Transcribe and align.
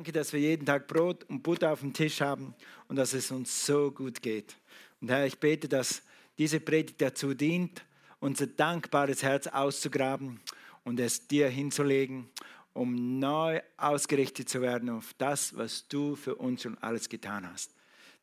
danke, 0.00 0.12
dass 0.12 0.32
wir 0.32 0.40
jeden 0.40 0.64
Tag 0.64 0.88
Brot 0.88 1.24
und 1.24 1.42
Butter 1.42 1.70
auf 1.70 1.80
dem 1.80 1.92
Tisch 1.92 2.22
haben 2.22 2.54
und 2.88 2.96
dass 2.96 3.12
es 3.12 3.30
uns 3.30 3.66
so 3.66 3.90
gut 3.90 4.22
geht. 4.22 4.56
Und 5.02 5.10
Herr, 5.10 5.26
ich 5.26 5.38
bete, 5.38 5.68
dass 5.68 6.00
diese 6.38 6.58
Predigt 6.58 7.02
dazu 7.02 7.34
dient, 7.34 7.84
unser 8.18 8.46
dankbares 8.46 9.22
Herz 9.22 9.46
auszugraben 9.46 10.40
und 10.84 10.98
es 11.00 11.28
dir 11.28 11.50
hinzulegen, 11.50 12.30
um 12.72 13.18
neu 13.18 13.60
ausgerichtet 13.76 14.48
zu 14.48 14.62
werden 14.62 14.88
auf 14.88 15.12
das, 15.18 15.54
was 15.54 15.86
du 15.86 16.16
für 16.16 16.34
uns 16.36 16.62
schon 16.62 16.78
alles 16.78 17.10
getan 17.10 17.46
hast. 17.46 17.74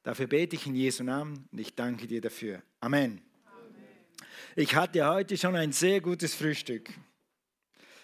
Dafür 0.01 0.25
bete 0.25 0.55
ich 0.55 0.65
in 0.65 0.73
Jesu 0.73 1.03
Namen 1.03 1.47
und 1.51 1.59
ich 1.59 1.75
danke 1.75 2.07
dir 2.07 2.21
dafür. 2.21 2.63
Amen. 2.79 3.21
Amen. 3.45 3.85
Ich 4.55 4.73
hatte 4.73 5.07
heute 5.07 5.37
schon 5.37 5.55
ein 5.55 5.71
sehr 5.71 6.01
gutes 6.01 6.33
Frühstück. 6.33 6.89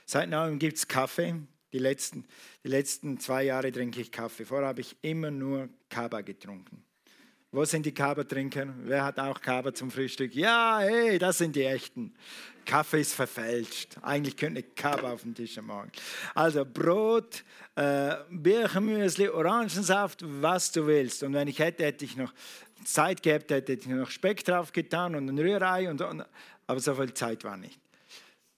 Seit 0.06 0.30
neuem 0.30 0.60
gibt 0.60 0.78
es 0.78 0.88
Kaffee. 0.88 1.42
Die 1.74 1.80
letzten, 1.80 2.24
die 2.64 2.70
letzten 2.70 3.20
zwei 3.20 3.46
Jahre 3.46 3.72
trinke 3.72 4.00
ich 4.00 4.12
Kaffee. 4.12 4.46
Vorher 4.46 4.68
habe 4.68 4.82
ich 4.82 4.96
immer 5.02 5.32
nur 5.32 5.70
Kaba 5.90 6.22
getrunken. 6.22 6.84
Wo 7.52 7.66
sind 7.66 7.86
die 7.86 7.94
Kaba-Trinker? 7.94 8.74
Wer 8.84 9.04
hat 9.04 9.20
auch 9.20 9.40
Kaba 9.40 9.74
zum 9.74 9.92
Frühstück? 9.92 10.34
Ja, 10.34 10.80
hey, 10.80 11.20
das 11.20 11.40
sind 11.40 11.56
die 11.56 11.64
echten. 11.64 12.14
Kaffee 12.66 13.02
ist 13.02 13.14
verfälscht. 13.14 13.98
Eigentlich 14.02 14.38
könnte 14.38 14.64
Kaba 14.64 15.14
auf 15.14 15.22
dem 15.22 15.36
Tisch 15.36 15.58
am 15.58 15.68
Morgen. 15.68 15.92
Also 16.34 16.64
Brot, 16.64 17.44
äh, 17.76 18.16
Birchenmüsli, 18.30 19.30
Orangensaft, 19.30 20.24
was 20.42 20.72
du 20.72 20.88
willst. 20.88 21.22
Und 21.24 21.34
wenn 21.34 21.48
ich 21.48 21.60
hätte, 21.60 21.84
hätte 21.84 22.06
ich 22.06 22.16
noch 22.16 22.34
Zeit 22.86 23.22
gehabt, 23.22 23.52
hätte 23.52 23.74
ich 23.74 23.86
noch 23.88 24.10
Speck 24.10 24.44
drauf 24.44 24.72
getan 24.72 25.16
und 25.16 25.28
ein 25.30 25.38
Rührei. 25.38 25.90
Und, 25.90 26.02
und, 26.02 26.26
aber 26.66 26.80
so 26.80 26.96
viel 26.96 27.14
Zeit 27.14 27.44
war 27.44 27.58
nicht. 27.58 27.80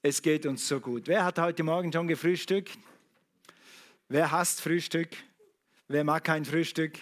Es 0.02 0.22
geht 0.22 0.46
uns 0.46 0.68
so 0.68 0.80
gut. 0.80 1.08
Wer 1.08 1.26
hat 1.26 1.40
heute 1.40 1.64
Morgen 1.64 1.92
schon 1.92 2.08
gefrühstückt? 2.08 2.78
Wer 4.08 4.32
hasst 4.32 4.62
Frühstück? 4.62 5.10
Wer 5.88 6.04
mag 6.04 6.24
kein 6.24 6.46
Frühstück? 6.46 6.98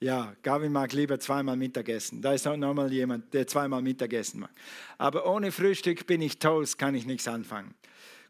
Ja, 0.00 0.34
Gavin 0.42 0.72
mag 0.72 0.92
lieber 0.92 1.20
zweimal 1.20 1.56
Mittagessen. 1.56 2.20
Da 2.20 2.32
ist 2.32 2.46
auch 2.46 2.56
nochmal 2.56 2.92
jemand, 2.92 3.32
der 3.32 3.46
zweimal 3.46 3.80
Mittagessen 3.80 4.40
mag. 4.40 4.50
Aber 4.98 5.26
ohne 5.26 5.52
Frühstück 5.52 6.06
bin 6.06 6.20
ich 6.20 6.38
toast, 6.38 6.78
kann 6.78 6.94
ich 6.94 7.06
nichts 7.06 7.28
anfangen. 7.28 7.74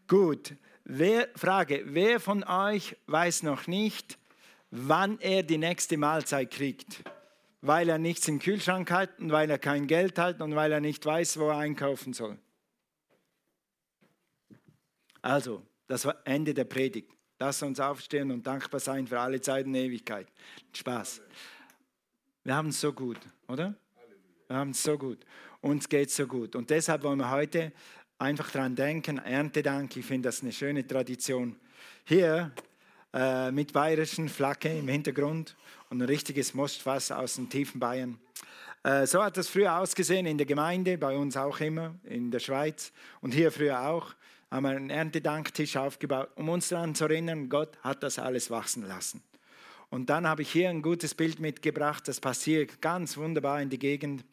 Gut, 0.06 0.54
wer, 0.84 1.28
Frage, 1.36 1.84
wer 1.86 2.20
von 2.20 2.44
euch 2.44 2.96
weiß 3.06 3.44
noch 3.44 3.66
nicht, 3.66 4.18
wann 4.70 5.18
er 5.20 5.42
die 5.42 5.58
nächste 5.58 5.96
Mahlzeit 5.96 6.50
kriegt? 6.50 7.02
Weil 7.62 7.88
er 7.88 7.96
nichts 7.96 8.28
im 8.28 8.40
Kühlschrank 8.40 8.90
hat 8.90 9.18
und 9.20 9.32
weil 9.32 9.48
er 9.48 9.58
kein 9.58 9.86
Geld 9.86 10.18
hat 10.18 10.42
und 10.42 10.54
weil 10.54 10.70
er 10.70 10.80
nicht 10.80 11.04
weiß, 11.06 11.38
wo 11.38 11.48
er 11.48 11.58
einkaufen 11.58 12.12
soll. 12.12 12.38
Also, 15.22 15.62
das 15.86 16.04
war 16.04 16.16
Ende 16.26 16.52
der 16.52 16.64
Predigt. 16.64 17.13
Lass 17.46 17.62
uns 17.62 17.78
aufstehen 17.78 18.30
und 18.30 18.46
dankbar 18.46 18.80
sein 18.80 19.06
für 19.06 19.20
alle 19.20 19.38
Zeiten 19.38 19.68
und 19.68 19.74
Ewigkeit. 19.74 20.26
Spaß. 20.72 21.20
Wir 22.42 22.56
haben 22.56 22.70
es 22.70 22.80
so 22.80 22.90
gut, 22.90 23.18
oder? 23.48 23.74
Wir 24.46 24.56
haben 24.56 24.70
es 24.70 24.82
so 24.82 24.96
gut. 24.96 25.18
Uns 25.60 25.86
geht 25.86 26.08
es 26.08 26.16
so 26.16 26.26
gut. 26.26 26.56
Und 26.56 26.70
deshalb 26.70 27.02
wollen 27.02 27.18
wir 27.18 27.30
heute 27.30 27.72
einfach 28.18 28.50
daran 28.50 28.74
denken, 28.74 29.18
Erntedank, 29.18 29.94
ich 29.94 30.06
finde 30.06 30.28
das 30.28 30.40
eine 30.40 30.52
schöne 30.52 30.86
Tradition. 30.86 31.56
Hier 32.04 32.50
äh, 33.12 33.50
mit 33.50 33.74
bayerischen 33.74 34.30
Flagge 34.30 34.78
im 34.78 34.88
Hintergrund 34.88 35.54
und 35.90 36.00
ein 36.00 36.08
richtiges 36.08 36.54
Mostfass 36.54 37.12
aus 37.12 37.34
dem 37.34 37.50
tiefen 37.50 37.78
Bayern. 37.78 38.18
Äh, 38.84 39.06
so 39.06 39.22
hat 39.22 39.36
das 39.36 39.48
früher 39.48 39.78
ausgesehen 39.78 40.24
in 40.24 40.38
der 40.38 40.46
Gemeinde, 40.46 40.96
bei 40.96 41.14
uns 41.14 41.36
auch 41.36 41.60
immer, 41.60 41.94
in 42.04 42.30
der 42.30 42.38
Schweiz 42.38 42.90
und 43.20 43.34
hier 43.34 43.52
früher 43.52 43.82
auch 43.86 44.14
haben 44.54 44.62
wir 44.62 44.70
einen 44.70 44.88
Erntedanktisch 44.88 45.76
aufgebaut, 45.76 46.28
um 46.36 46.48
uns 46.48 46.68
daran 46.68 46.94
zu 46.94 47.06
erinnern, 47.06 47.48
Gott 47.48 47.76
hat 47.82 48.04
das 48.04 48.20
alles 48.20 48.52
wachsen 48.52 48.86
lassen. 48.86 49.20
Und 49.90 50.10
dann 50.10 50.28
habe 50.28 50.42
ich 50.42 50.52
hier 50.52 50.70
ein 50.70 50.80
gutes 50.80 51.12
Bild 51.12 51.40
mitgebracht, 51.40 52.06
das 52.06 52.20
passiert 52.20 52.80
ganz 52.80 53.16
wunderbar 53.16 53.60
in 53.60 53.68
die 53.68 53.80
Gegend. 53.80 54.24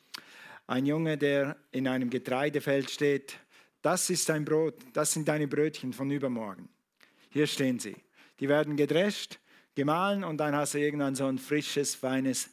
Ein 0.68 0.86
Junge, 0.86 1.18
der 1.18 1.58
in 1.72 1.88
einem 1.88 2.12
Getreidefeld 2.12 2.92
steht, 2.92 3.40
das 3.82 4.12
ist 4.12 4.30
dein 4.30 4.46
Brot, 4.46 4.76
das 4.94 5.12
sind 5.12 5.28
deine 5.28 5.48
Brötchen 5.48 5.92
von 5.92 6.12
übermorgen. 6.12 6.70
Hier 7.32 7.48
stehen 7.48 7.80
sie. 7.80 7.96
Die 8.40 8.48
werden 8.48 8.78
gedrescht, 8.78 9.40
gemahlen 9.74 10.24
und 10.24 10.38
dann 10.38 10.56
hast 10.56 10.76
du 10.76 10.78
irgendwann 10.78 11.16
so 11.16 11.26
ein 11.26 11.40
frisches, 11.40 11.96
feines 11.96 12.52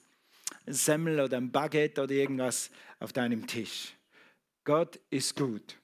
Semmel 0.66 1.20
oder 1.20 1.36
ein 1.36 1.52
Baguette 1.52 2.02
oder 2.02 2.14
irgendwas 2.14 2.70
auf 2.98 3.12
deinem 3.12 3.46
Tisch. 3.46 3.92
Gott 4.64 4.98
ist 5.10 5.36
gut. 5.36 5.76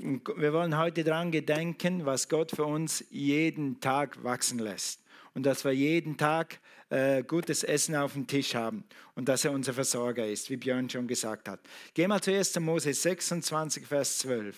Wir 0.00 0.52
wollen 0.52 0.78
heute 0.78 1.02
daran 1.02 1.32
gedenken, 1.32 2.06
was 2.06 2.28
Gott 2.28 2.52
für 2.52 2.64
uns 2.64 3.04
jeden 3.10 3.80
Tag 3.80 4.22
wachsen 4.22 4.60
lässt. 4.60 5.00
Und 5.34 5.44
dass 5.44 5.64
wir 5.64 5.72
jeden 5.72 6.16
Tag 6.16 6.60
äh, 6.90 7.24
gutes 7.24 7.64
Essen 7.64 7.96
auf 7.96 8.12
dem 8.12 8.28
Tisch 8.28 8.54
haben 8.54 8.84
und 9.16 9.28
dass 9.28 9.44
er 9.44 9.50
unser 9.50 9.74
Versorger 9.74 10.24
ist, 10.24 10.50
wie 10.50 10.56
Björn 10.56 10.88
schon 10.88 11.08
gesagt 11.08 11.48
hat. 11.48 11.58
Gehen 11.94 12.10
wir 12.10 12.22
zu 12.22 12.32
1. 12.32 12.60
Mose 12.60 12.94
26, 12.94 13.86
Vers 13.86 14.18
12. 14.18 14.56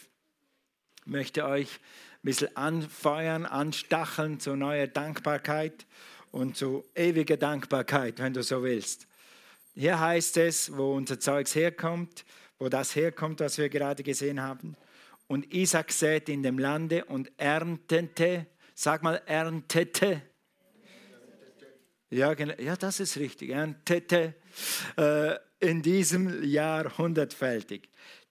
Ich 1.06 1.06
möchte 1.06 1.46
euch 1.46 1.68
ein 1.68 2.20
bisschen 2.22 2.54
anfeuern, 2.54 3.46
anstacheln 3.46 4.40
zu 4.40 4.56
neuer 4.56 4.88
Dankbarkeit 4.88 5.86
und 6.32 6.54
zu 6.54 6.84
ewiger 6.94 7.38
Dankbarkeit, 7.38 8.18
wenn 8.18 8.34
du 8.34 8.42
so 8.42 8.62
willst. 8.62 9.06
Hier 9.74 9.98
heißt 9.98 10.36
es, 10.36 10.76
wo 10.76 10.94
unser 10.94 11.18
Zeugs 11.18 11.54
herkommt, 11.54 12.26
wo 12.58 12.68
das 12.68 12.94
herkommt, 12.94 13.40
was 13.40 13.56
wir 13.56 13.70
gerade 13.70 14.02
gesehen 14.02 14.42
haben. 14.42 14.76
Und 15.30 15.54
Isaac 15.54 15.92
säte 15.92 16.32
in 16.32 16.42
dem 16.42 16.58
Lande 16.58 17.04
und 17.04 17.30
erntete, 17.36 18.48
sag 18.74 19.04
mal, 19.04 19.22
erntete. 19.26 20.22
Ja, 22.10 22.32
ja 22.32 22.74
das 22.74 22.98
ist 22.98 23.16
richtig, 23.16 23.50
erntete 23.50 24.34
äh, 24.96 25.36
in 25.60 25.82
diesem 25.82 26.42
Jahr 26.42 26.98
hundertfältig. 26.98 27.88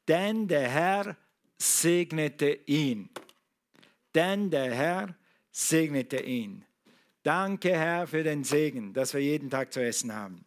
Denn 0.10 0.50
der 0.50 0.68
Herr 0.68 1.16
segnete 1.58 2.60
ihn. 2.66 3.10
Denn 4.14 4.50
der 4.50 4.76
Herr 4.76 5.16
segnete 5.54 6.18
ihn. 6.22 6.66
Danke, 7.24 7.70
Herr, 7.70 8.08
für 8.08 8.24
den 8.24 8.44
Segen, 8.44 8.92
dass 8.94 9.14
wir 9.14 9.22
jeden 9.22 9.50
Tag 9.50 9.72
zu 9.72 9.81
essen 9.81 10.14
haben. 10.14 10.44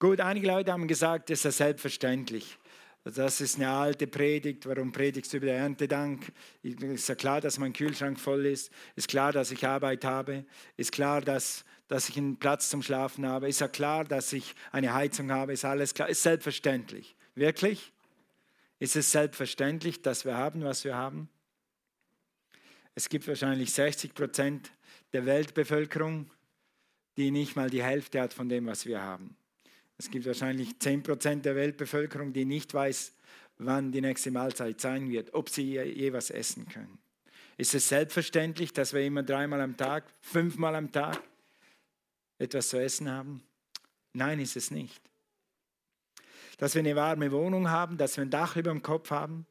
Gut, 0.00 0.18
einige 0.18 0.48
Leute 0.48 0.72
haben 0.72 0.88
gesagt, 0.88 1.30
das 1.30 1.38
ist 1.38 1.44
ja 1.44 1.52
selbstverständlich. 1.52 2.58
Das 3.04 3.40
ist 3.40 3.56
eine 3.56 3.70
alte 3.70 4.06
Predigt. 4.06 4.66
Warum 4.66 4.92
predigst 4.92 5.32
du 5.32 5.38
über 5.38 5.46
den 5.46 5.56
Erntedank? 5.56 6.32
Ist 6.62 7.08
ja 7.08 7.14
klar, 7.14 7.40
dass 7.40 7.58
mein 7.58 7.72
Kühlschrank 7.72 8.20
voll 8.20 8.44
ist. 8.44 8.70
Ist 8.94 9.08
klar, 9.08 9.32
dass 9.32 9.50
ich 9.50 9.66
Arbeit 9.66 10.04
habe. 10.04 10.44
Ist 10.76 10.92
klar, 10.92 11.22
dass, 11.22 11.64
dass 11.88 12.10
ich 12.10 12.18
einen 12.18 12.36
Platz 12.36 12.68
zum 12.68 12.82
Schlafen 12.82 13.26
habe. 13.26 13.48
Ist 13.48 13.60
ja 13.60 13.68
klar, 13.68 14.04
dass 14.04 14.32
ich 14.34 14.54
eine 14.70 14.92
Heizung 14.92 15.32
habe. 15.32 15.54
Ist 15.54 15.64
alles 15.64 15.94
klar. 15.94 16.10
Ist 16.10 16.22
selbstverständlich. 16.22 17.16
Wirklich? 17.34 17.92
Ist 18.78 18.96
es 18.96 19.10
selbstverständlich, 19.10 20.02
dass 20.02 20.26
wir 20.26 20.36
haben, 20.36 20.62
was 20.62 20.84
wir 20.84 20.94
haben? 20.94 21.30
Es 22.94 23.08
gibt 23.08 23.26
wahrscheinlich 23.28 23.72
60 23.72 24.12
Prozent 24.12 24.72
der 25.14 25.24
Weltbevölkerung, 25.24 26.30
die 27.16 27.30
nicht 27.30 27.56
mal 27.56 27.70
die 27.70 27.82
Hälfte 27.82 28.20
hat 28.20 28.34
von 28.34 28.48
dem, 28.48 28.66
was 28.66 28.84
wir 28.84 29.00
haben. 29.00 29.36
Es 30.00 30.10
gibt 30.10 30.24
wahrscheinlich 30.24 30.70
10% 30.80 31.42
der 31.42 31.54
Weltbevölkerung, 31.56 32.32
die 32.32 32.46
nicht 32.46 32.72
weiß, 32.72 33.12
wann 33.58 33.92
die 33.92 34.00
nächste 34.00 34.30
Mahlzeit 34.30 34.80
sein 34.80 35.10
wird, 35.10 35.34
ob 35.34 35.50
sie 35.50 35.74
je 35.74 36.14
was 36.14 36.30
essen 36.30 36.66
können. 36.66 36.98
Ist 37.58 37.74
es 37.74 37.90
selbstverständlich, 37.90 38.72
dass 38.72 38.94
wir 38.94 39.02
immer 39.02 39.22
dreimal 39.22 39.60
am 39.60 39.76
Tag, 39.76 40.04
fünfmal 40.22 40.74
am 40.74 40.90
Tag 40.90 41.20
etwas 42.38 42.70
zu 42.70 42.80
essen 42.80 43.10
haben? 43.10 43.42
Nein, 44.14 44.40
ist 44.40 44.56
es 44.56 44.70
nicht. 44.70 45.02
Dass 46.56 46.74
wir 46.74 46.80
eine 46.80 46.96
warme 46.96 47.30
Wohnung 47.30 47.68
haben, 47.68 47.98
dass 47.98 48.16
wir 48.16 48.24
ein 48.24 48.30
Dach 48.30 48.56
über 48.56 48.70
dem 48.70 48.80
Kopf 48.80 49.10
haben. 49.10 49.44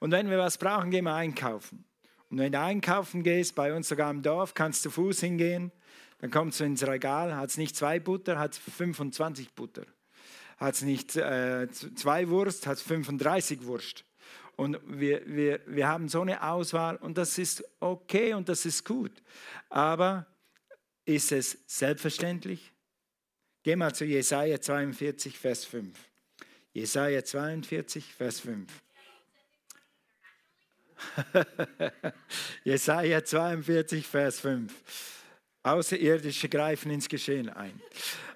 Und 0.00 0.10
wenn 0.10 0.28
wir 0.28 0.38
was 0.38 0.58
brauchen, 0.58 0.90
gehen 0.90 1.04
wir 1.04 1.14
einkaufen. 1.14 1.84
Und 2.30 2.38
wenn 2.38 2.50
du 2.50 2.58
einkaufen 2.58 3.22
gehst, 3.22 3.54
bei 3.54 3.72
uns 3.72 3.90
sogar 3.90 4.10
im 4.10 4.22
Dorf, 4.22 4.54
kannst 4.54 4.84
du 4.84 4.90
Fuß 4.90 5.20
hingehen 5.20 5.70
dann 6.24 6.30
kommt 6.30 6.54
es 6.54 6.60
ins 6.62 6.86
Regal, 6.86 7.36
hat 7.36 7.50
es 7.50 7.58
nicht 7.58 7.76
zwei 7.76 8.00
Butter, 8.00 8.38
hat 8.38 8.54
es 8.54 8.58
25 8.58 9.52
Butter. 9.52 9.84
Hat 10.56 10.74
es 10.74 10.80
nicht 10.80 11.16
äh, 11.16 11.68
zwei 11.70 12.30
Wurst, 12.30 12.66
hat 12.66 12.78
es 12.78 12.82
35 12.82 13.66
Wurst. 13.66 14.06
Und 14.56 14.78
wir, 14.86 15.20
wir, 15.26 15.60
wir 15.66 15.86
haben 15.86 16.08
so 16.08 16.22
eine 16.22 16.42
Auswahl 16.42 16.96
und 16.96 17.18
das 17.18 17.36
ist 17.36 17.62
okay 17.78 18.32
und 18.32 18.48
das 18.48 18.64
ist 18.64 18.86
gut. 18.86 19.12
Aber 19.68 20.24
ist 21.04 21.30
es 21.30 21.58
selbstverständlich? 21.66 22.72
Geh 23.62 23.76
mal 23.76 23.94
zu 23.94 24.06
Jesaja 24.06 24.58
42, 24.58 25.38
Vers 25.38 25.66
5. 25.66 25.94
Jesaja 26.72 27.22
42, 27.22 28.14
Vers 28.14 28.40
5. 28.40 28.72
Jesaja 32.64 33.22
42, 33.22 34.06
Vers 34.06 34.40
5. 34.40 34.72
Außerirdische 35.64 36.48
greifen 36.48 36.90
ins 36.92 37.08
Geschehen 37.08 37.48
ein. 37.48 37.80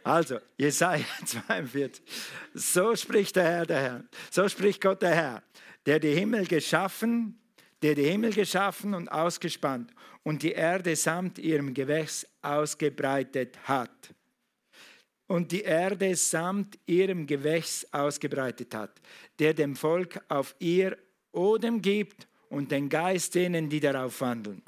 Also, 0.02 0.38
Jesaja 0.56 1.04
42. 1.24 2.02
So 2.54 2.96
spricht 2.96 3.36
der 3.36 3.44
Herr, 3.44 3.66
der 3.66 3.80
Herr. 3.80 4.04
So 4.30 4.48
spricht 4.48 4.80
Gott, 4.80 5.02
der 5.02 5.14
Herr, 5.14 5.42
der 5.86 6.00
die 6.00 6.14
Himmel 6.14 6.46
geschaffen, 6.46 7.38
der 7.82 7.94
die 7.94 8.04
Himmel 8.04 8.32
geschaffen 8.32 8.94
und 8.94 9.08
ausgespannt 9.08 9.92
und 10.22 10.42
die 10.42 10.52
Erde 10.52 10.96
samt 10.96 11.38
ihrem 11.38 11.74
Gewächs 11.74 12.26
ausgebreitet 12.42 13.56
hat. 13.64 14.14
Und 15.26 15.52
die 15.52 15.62
Erde 15.62 16.16
samt 16.16 16.78
ihrem 16.86 17.26
Gewächs 17.26 17.86
ausgebreitet 17.92 18.74
hat, 18.74 19.00
der 19.38 19.52
dem 19.52 19.76
Volk 19.76 20.20
auf 20.28 20.56
ihr 20.58 20.96
Odem 21.32 21.82
gibt 21.82 22.26
und 22.48 22.72
den 22.72 22.88
Geist 22.88 23.34
denen, 23.34 23.68
die 23.68 23.80
darauf 23.80 24.22
wandeln. 24.22 24.62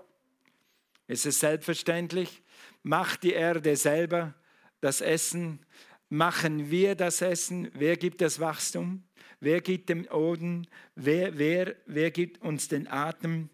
Es 1.06 1.26
ist 1.26 1.40
selbstverständlich, 1.40 2.42
macht 2.82 3.22
die 3.22 3.32
Erde 3.32 3.76
selber 3.76 4.34
das 4.80 5.00
Essen, 5.00 5.60
machen 6.08 6.70
wir 6.70 6.94
das 6.94 7.22
Essen, 7.22 7.70
wer 7.74 7.96
gibt 7.96 8.20
das 8.20 8.40
Wachstum? 8.40 9.04
Wer 9.40 9.60
gibt 9.62 9.88
dem 9.88 10.06
Oden? 10.10 10.66
Wer, 10.94 11.38
wer, 11.38 11.76
wer 11.86 12.10
gibt 12.10 12.42
uns 12.42 12.68
den 12.68 12.86
Atem? 12.88 13.48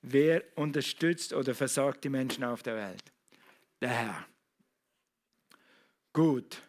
Wer 0.00 0.44
unterstützt 0.56 1.32
oder 1.32 1.54
versorgt 1.54 2.04
die 2.04 2.08
Menschen 2.08 2.44
auf 2.44 2.62
der 2.62 2.76
Welt? 2.76 3.12
Der 3.80 3.90
Herr. 3.90 4.26
Gut. 6.12 6.62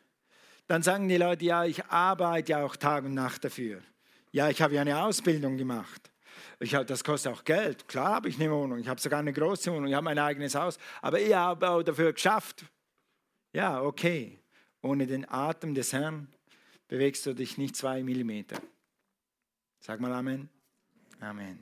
Dann 0.68 0.82
sagen 0.82 1.08
die 1.08 1.18
Leute, 1.18 1.46
ja, 1.46 1.66
ich 1.66 1.86
arbeite 1.86 2.54
ja 2.54 2.64
auch 2.64 2.76
Tag 2.76 3.06
und 3.06 3.14
Nacht 3.14 3.44
dafür. 3.44 3.82
Ja, 4.32 4.50
ich 4.50 4.62
habe 4.62 4.76
ja 4.76 4.82
eine 4.82 5.04
Ausbildung 5.04 5.58
gemacht. 5.58 6.13
Ich 6.64 6.72
das 6.72 7.04
kostet 7.04 7.34
auch 7.34 7.44
Geld. 7.44 7.90
Klar 7.90 8.16
habe 8.16 8.30
ich 8.30 8.40
eine 8.40 8.50
Wohnung. 8.50 8.80
Ich 8.80 8.88
habe 8.88 9.00
sogar 9.00 9.20
eine 9.20 9.34
große 9.34 9.70
Wohnung. 9.70 9.88
Ich 9.88 9.94
habe 9.94 10.06
mein 10.06 10.18
eigenes 10.18 10.56
Haus. 10.56 10.78
Aber 11.02 11.20
ich 11.20 11.34
habe 11.34 11.70
auch 11.70 11.84
dafür 11.84 12.14
geschafft. 12.14 12.64
Ja, 13.52 13.82
okay. 13.82 14.40
Ohne 14.82 15.06
den 15.06 15.30
Atem 15.30 15.76
des 15.76 15.92
Herrn 15.92 16.30
bewegst 16.88 17.26
du 17.26 17.34
dich 17.34 17.58
nicht 17.58 17.76
zwei 17.76 18.02
Millimeter. 18.02 18.62
Sag 19.82 20.00
mal 20.00 20.14
Amen. 20.14 20.48
Amen. 21.20 21.62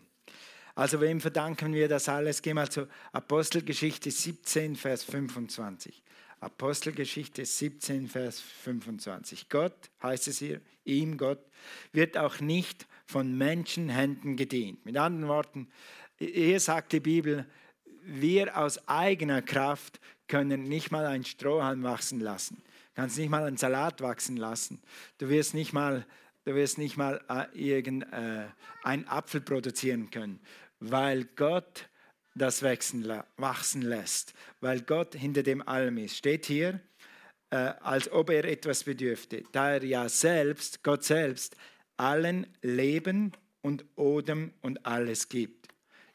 Also 0.76 1.02
wem 1.02 1.20
verdanken 1.20 1.74
wir 1.74 1.88
das 1.88 2.08
alles? 2.08 2.40
Geh 2.44 2.54
mal 2.54 2.70
zu 2.70 2.88
Apostelgeschichte 3.12 4.12
17, 4.12 4.76
Vers 4.76 5.04
25. 5.04 6.04
Apostelgeschichte 6.42 7.44
17, 7.44 8.08
Vers 8.08 8.40
25. 8.40 9.50
Gott, 9.50 9.74
heißt 10.04 10.28
es 10.28 10.38
hier, 10.38 10.62
ihm 10.86 11.18
Gott, 11.18 11.44
wird 11.92 12.18
auch 12.18 12.40
nicht 12.40 12.86
von 13.12 13.38
Menschenhänden 13.38 14.36
gedient. 14.36 14.86
Mit 14.86 14.98
anderen 14.98 15.28
Worten, 15.28 15.70
hier 16.18 16.60
sagt 16.60 16.94
die 16.94 17.00
Bibel, 17.00 17.46
wir 18.04 18.58
aus 18.58 18.88
eigener 18.88 19.42
Kraft 19.42 20.00
können 20.28 20.64
nicht 20.64 20.92
mal 20.92 21.06
ein 21.06 21.24
Strohhalm 21.24 21.84
wachsen 21.84 22.20
lassen 22.20 22.64
kannst 22.96 23.18
nicht 23.18 23.30
mal 23.30 23.46
einen 23.46 23.58
Salat 23.58 24.02
wachsen 24.02 24.38
lassen. 24.38 24.82
Du 25.18 25.30
wirst 25.30 25.54
nicht 25.54 25.74
mal, 25.74 26.06
du 26.46 26.56
wirst 26.56 26.78
nicht 26.78 26.98
mal 26.98 27.22
äh, 27.30 27.46
irgend, 27.54 28.04
äh, 28.12 28.46
einen 28.84 29.08
Apfel 29.08 29.42
produzieren 29.42 30.10
können, 30.10 30.40
weil 30.80 31.26
Gott 31.36 31.90
das 32.36 32.64
wachsen, 32.64 33.08
wachsen 33.38 33.82
lässt, 33.82 34.34
weil 34.62 34.82
Gott 34.82 35.16
hinter 35.16 35.44
dem 35.44 35.68
allem 35.68 35.98
ist. 35.98 36.16
Steht 36.16 36.46
hier, 36.46 36.80
äh, 37.50 37.56
als 37.56 38.12
ob 38.12 38.30
er 38.30 38.46
etwas 38.46 38.84
bedürfte, 38.84 39.44
da 39.52 39.72
er 39.72 39.84
ja 39.84 40.08
selbst, 40.08 40.84
Gott 40.84 41.04
selbst, 41.04 41.56
allen 42.02 42.48
Leben 42.64 43.32
und 43.62 43.86
Odem 43.96 44.54
und 44.62 44.86
alles 44.88 45.30
gibt. 45.30 45.68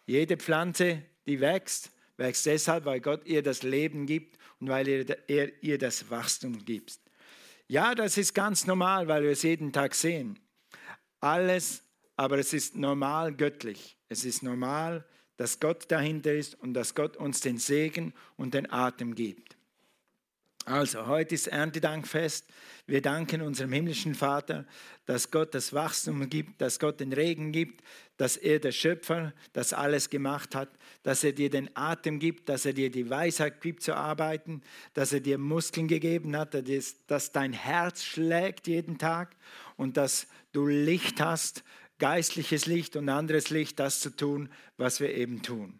Jede 0.04 0.36
Pflanze, 0.36 1.02
die 1.26 1.40
wächst, 1.40 1.92
wächst 2.16 2.44
deshalb, 2.46 2.84
weil 2.86 3.00
Gott 3.00 3.24
ihr 3.24 3.40
das 3.42 3.62
Leben 3.62 4.06
gibt 4.06 4.36
und 4.58 4.68
weil 4.68 4.88
er, 4.88 5.62
ihr 5.62 5.78
das 5.78 6.10
Wachstum 6.10 6.64
gibt. 6.64 6.98
Ja, 7.68 7.94
das 7.94 8.18
ist 8.18 8.34
ganz 8.34 8.66
normal, 8.66 9.06
weil 9.06 9.22
wir 9.22 9.30
es 9.30 9.42
jeden 9.44 9.72
Tag 9.72 9.94
sehen. 9.94 10.40
Alles, 11.20 11.84
aber 12.16 12.38
es 12.38 12.52
ist 12.52 12.76
normal 12.76 13.32
göttlich. 13.34 13.96
Es 14.08 14.24
ist 14.24 14.42
normal, 14.42 15.04
dass 15.36 15.60
Gott 15.60 15.84
dahinter 15.88 16.32
ist 16.32 16.56
und 16.56 16.74
dass 16.74 16.96
Gott 16.96 17.16
uns 17.16 17.40
den 17.40 17.58
Segen 17.58 18.12
und 18.36 18.54
den 18.54 18.70
Atem 18.72 19.14
gibt. 19.14 19.55
Also, 20.68 21.06
heute 21.06 21.36
ist 21.36 21.46
Erntedankfest. 21.46 22.44
Wir 22.88 23.00
danken 23.00 23.40
unserem 23.40 23.70
himmlischen 23.70 24.16
Vater, 24.16 24.64
dass 25.06 25.30
Gott 25.30 25.54
das 25.54 25.72
Wachstum 25.72 26.28
gibt, 26.28 26.60
dass 26.60 26.80
Gott 26.80 26.98
den 26.98 27.12
Regen 27.12 27.52
gibt, 27.52 27.84
dass 28.16 28.36
er 28.36 28.58
der 28.58 28.72
Schöpfer 28.72 29.32
das 29.52 29.72
alles 29.72 30.10
gemacht 30.10 30.56
hat, 30.56 30.68
dass 31.04 31.22
er 31.22 31.30
dir 31.30 31.50
den 31.50 31.70
Atem 31.76 32.18
gibt, 32.18 32.48
dass 32.48 32.66
er 32.66 32.72
dir 32.72 32.90
die 32.90 33.08
Weisheit 33.08 33.60
gibt 33.60 33.84
zu 33.84 33.94
arbeiten, 33.94 34.60
dass 34.92 35.12
er 35.12 35.20
dir 35.20 35.38
Muskeln 35.38 35.86
gegeben 35.86 36.36
hat, 36.36 36.56
dass 37.06 37.30
dein 37.30 37.52
Herz 37.52 38.02
schlägt 38.02 38.66
jeden 38.66 38.98
Tag 38.98 39.36
und 39.76 39.96
dass 39.96 40.26
du 40.50 40.66
Licht 40.66 41.20
hast, 41.20 41.62
geistliches 42.00 42.66
Licht 42.66 42.96
und 42.96 43.08
anderes 43.08 43.50
Licht, 43.50 43.78
das 43.78 44.00
zu 44.00 44.10
tun, 44.10 44.48
was 44.78 44.98
wir 44.98 45.14
eben 45.14 45.42
tun. 45.42 45.78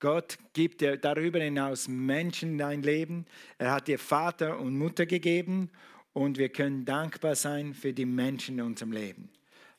Gott 0.00 0.38
gibt 0.52 0.80
dir 0.80 0.96
darüber 0.96 1.40
hinaus 1.40 1.88
Menschen 1.88 2.52
in 2.52 2.58
dein 2.58 2.82
Leben. 2.82 3.26
Er 3.58 3.72
hat 3.72 3.88
dir 3.88 3.98
Vater 3.98 4.58
und 4.58 4.76
Mutter 4.76 5.06
gegeben 5.06 5.70
und 6.12 6.38
wir 6.38 6.48
können 6.48 6.84
dankbar 6.84 7.34
sein 7.34 7.74
für 7.74 7.92
die 7.92 8.06
Menschen 8.06 8.58
in 8.58 8.64
unserem 8.64 8.92
Leben. 8.92 9.30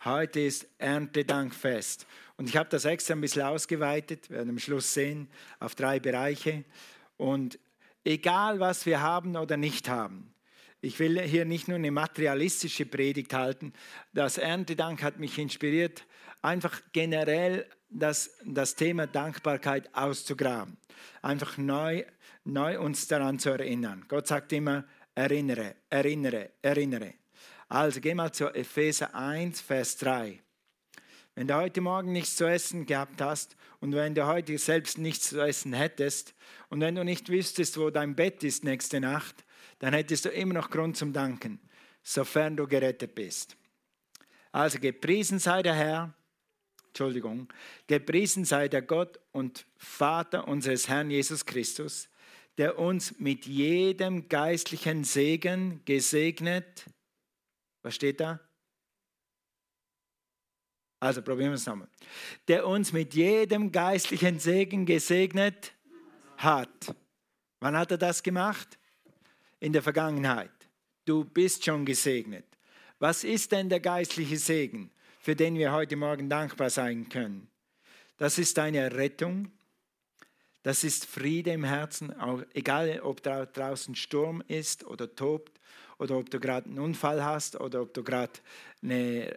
Heute 0.04 0.40
ist 0.42 0.68
Erntedankfest 0.78 2.06
und 2.38 2.50
ich 2.50 2.58
habe 2.58 2.70
das 2.70 2.86
extra 2.86 3.14
ein 3.14 3.22
bisschen 3.22 3.44
ausgeweitet, 3.44 4.30
wir 4.30 4.38
werden 4.38 4.50
am 4.50 4.60
Schluss 4.60 4.94
sehen, 4.94 5.28
auf 5.60 5.76
drei 5.76 6.00
Bereiche. 6.00 6.64
Und 7.18 7.58
egal, 8.04 8.60
was 8.60 8.86
wir 8.86 9.02
haben 9.02 9.36
oder 9.36 9.58
nicht 9.58 9.90
haben, 9.90 10.34
ich 10.82 11.00
will 11.00 11.20
hier 11.22 11.46
nicht 11.46 11.68
nur 11.68 11.78
eine 11.78 11.90
materialistische 11.90 12.86
Predigt 12.86 13.34
halten. 13.34 13.74
Das 14.14 14.38
Erntedank 14.38 15.02
hat 15.02 15.18
mich 15.18 15.40
inspiriert, 15.40 16.06
einfach 16.42 16.82
generell 16.92 17.66
das, 17.96 18.32
das 18.44 18.76
Thema 18.76 19.08
Dankbarkeit 19.08 19.94
auszugraben. 19.96 20.78
Einfach 21.22 21.58
neu, 21.58 22.06
neu 22.44 22.80
uns 22.80 23.08
daran 23.08 23.40
zu 23.40 23.50
erinnern. 23.50 24.06
Gott 24.08 24.28
sagt 24.28 24.54
immer, 24.54 24.86
erinnere, 25.16 25.76
erinnere, 25.90 26.52
erinnere. 26.62 27.14
Also 27.68 28.00
geh 28.02 28.14
mal 28.14 28.32
zu 28.32 28.54
Epheser 28.54 29.16
1, 29.16 29.62
Vers 29.62 29.98
3. 29.98 30.42
Wenn 31.34 31.48
du 31.48 31.56
heute 31.56 31.82
Morgen 31.82 32.12
nichts 32.14 32.36
zu 32.36 32.46
essen 32.46 32.86
gehabt 32.86 33.22
hast 33.22 33.58
und 33.80 33.94
wenn 33.94 34.16
du 34.16 34.26
heute 34.26 34.58
selbst 34.58 34.98
nichts 34.98 35.30
zu 35.30 35.42
essen 35.42 35.74
hättest 35.74 36.34
und 36.70 36.80
wenn 36.82 36.96
du 36.96 37.04
nicht 37.04 37.30
wüsstest, 37.30 37.78
wo 37.78 37.90
dein 37.90 38.16
Bett 38.16 38.44
ist 38.44 38.64
nächste 38.64 39.02
Nacht, 39.02 39.44
dann 39.80 39.94
hättest 39.94 40.26
du 40.26 40.30
immer 40.30 40.54
noch 40.54 40.70
Grund 40.70 40.96
zum 40.96 41.12
Danken, 41.12 41.60
sofern 42.04 42.56
du 42.56 42.68
gerettet 42.68 43.16
bist. 43.16 43.58
Also 44.54 44.80
gepriesen 44.80 45.40
sei 45.40 45.62
der 45.62 45.76
Herr, 45.76 46.14
Entschuldigung, 46.96 47.50
gepriesen 47.88 48.46
sei 48.46 48.70
der 48.70 48.82
Gott 48.82 49.20
und 49.34 49.66
Vater 49.76 50.48
unseres 50.48 50.88
Herrn 50.88 51.12
Jesus 51.12 51.46
Christus, 51.46 52.08
der 52.58 52.80
uns 52.80 53.20
mit 53.20 53.46
jedem 53.46 54.30
geistlichen 54.30 55.04
Segen 55.04 55.82
gesegnet. 55.84 56.86
Was 57.82 57.96
steht 57.96 58.22
da? 58.22 58.40
Also 61.02 61.22
probieren 61.22 61.50
wir 61.50 61.56
es 61.56 61.66
nochmal. 61.66 61.90
Der 62.48 62.66
uns 62.66 62.94
mit 62.94 63.14
jedem 63.14 63.74
geistlichen 63.74 64.40
Segen 64.40 64.86
gesegnet 64.86 65.74
hat. 66.38 66.96
Wann 67.60 67.76
hat 67.76 67.92
er 67.92 67.98
das 67.98 68.24
gemacht? 68.24 68.80
In 69.60 69.74
der 69.74 69.84
Vergangenheit. 69.84 70.70
Du 71.04 71.26
bist 71.26 71.66
schon 71.66 71.84
gesegnet. 71.84 72.46
Was 73.00 73.26
ist 73.26 73.52
denn 73.52 73.68
der 73.68 73.82
geistliche 73.82 74.38
Segen, 74.38 74.92
für 75.26 75.36
den 75.36 75.58
wir 75.58 75.72
heute 75.72 75.96
Morgen 75.96 76.30
dankbar 76.30 76.70
sein 76.70 77.10
können? 77.10 77.48
Das 78.18 78.38
ist 78.38 78.60
deine 78.60 78.92
Rettung, 78.92 79.52
das 80.62 80.84
ist 80.84 81.08
Friede 81.08 81.50
im 81.50 81.64
Herzen, 81.64 82.16
auch 82.20 82.44
egal 82.54 83.00
ob 83.02 83.24
draußen 83.24 83.96
Sturm 83.96 84.44
ist 84.48 84.86
oder 84.86 85.16
tobt 85.16 85.60
oder 85.98 86.20
ob 86.20 86.30
du 86.30 86.40
gerade 86.40 86.70
einen 86.70 86.78
Unfall 86.78 87.26
hast 87.26 87.60
oder 87.60 87.82
ob 87.82 87.96
du 87.96 88.04
gerade 88.04 88.34
eine 88.84 89.36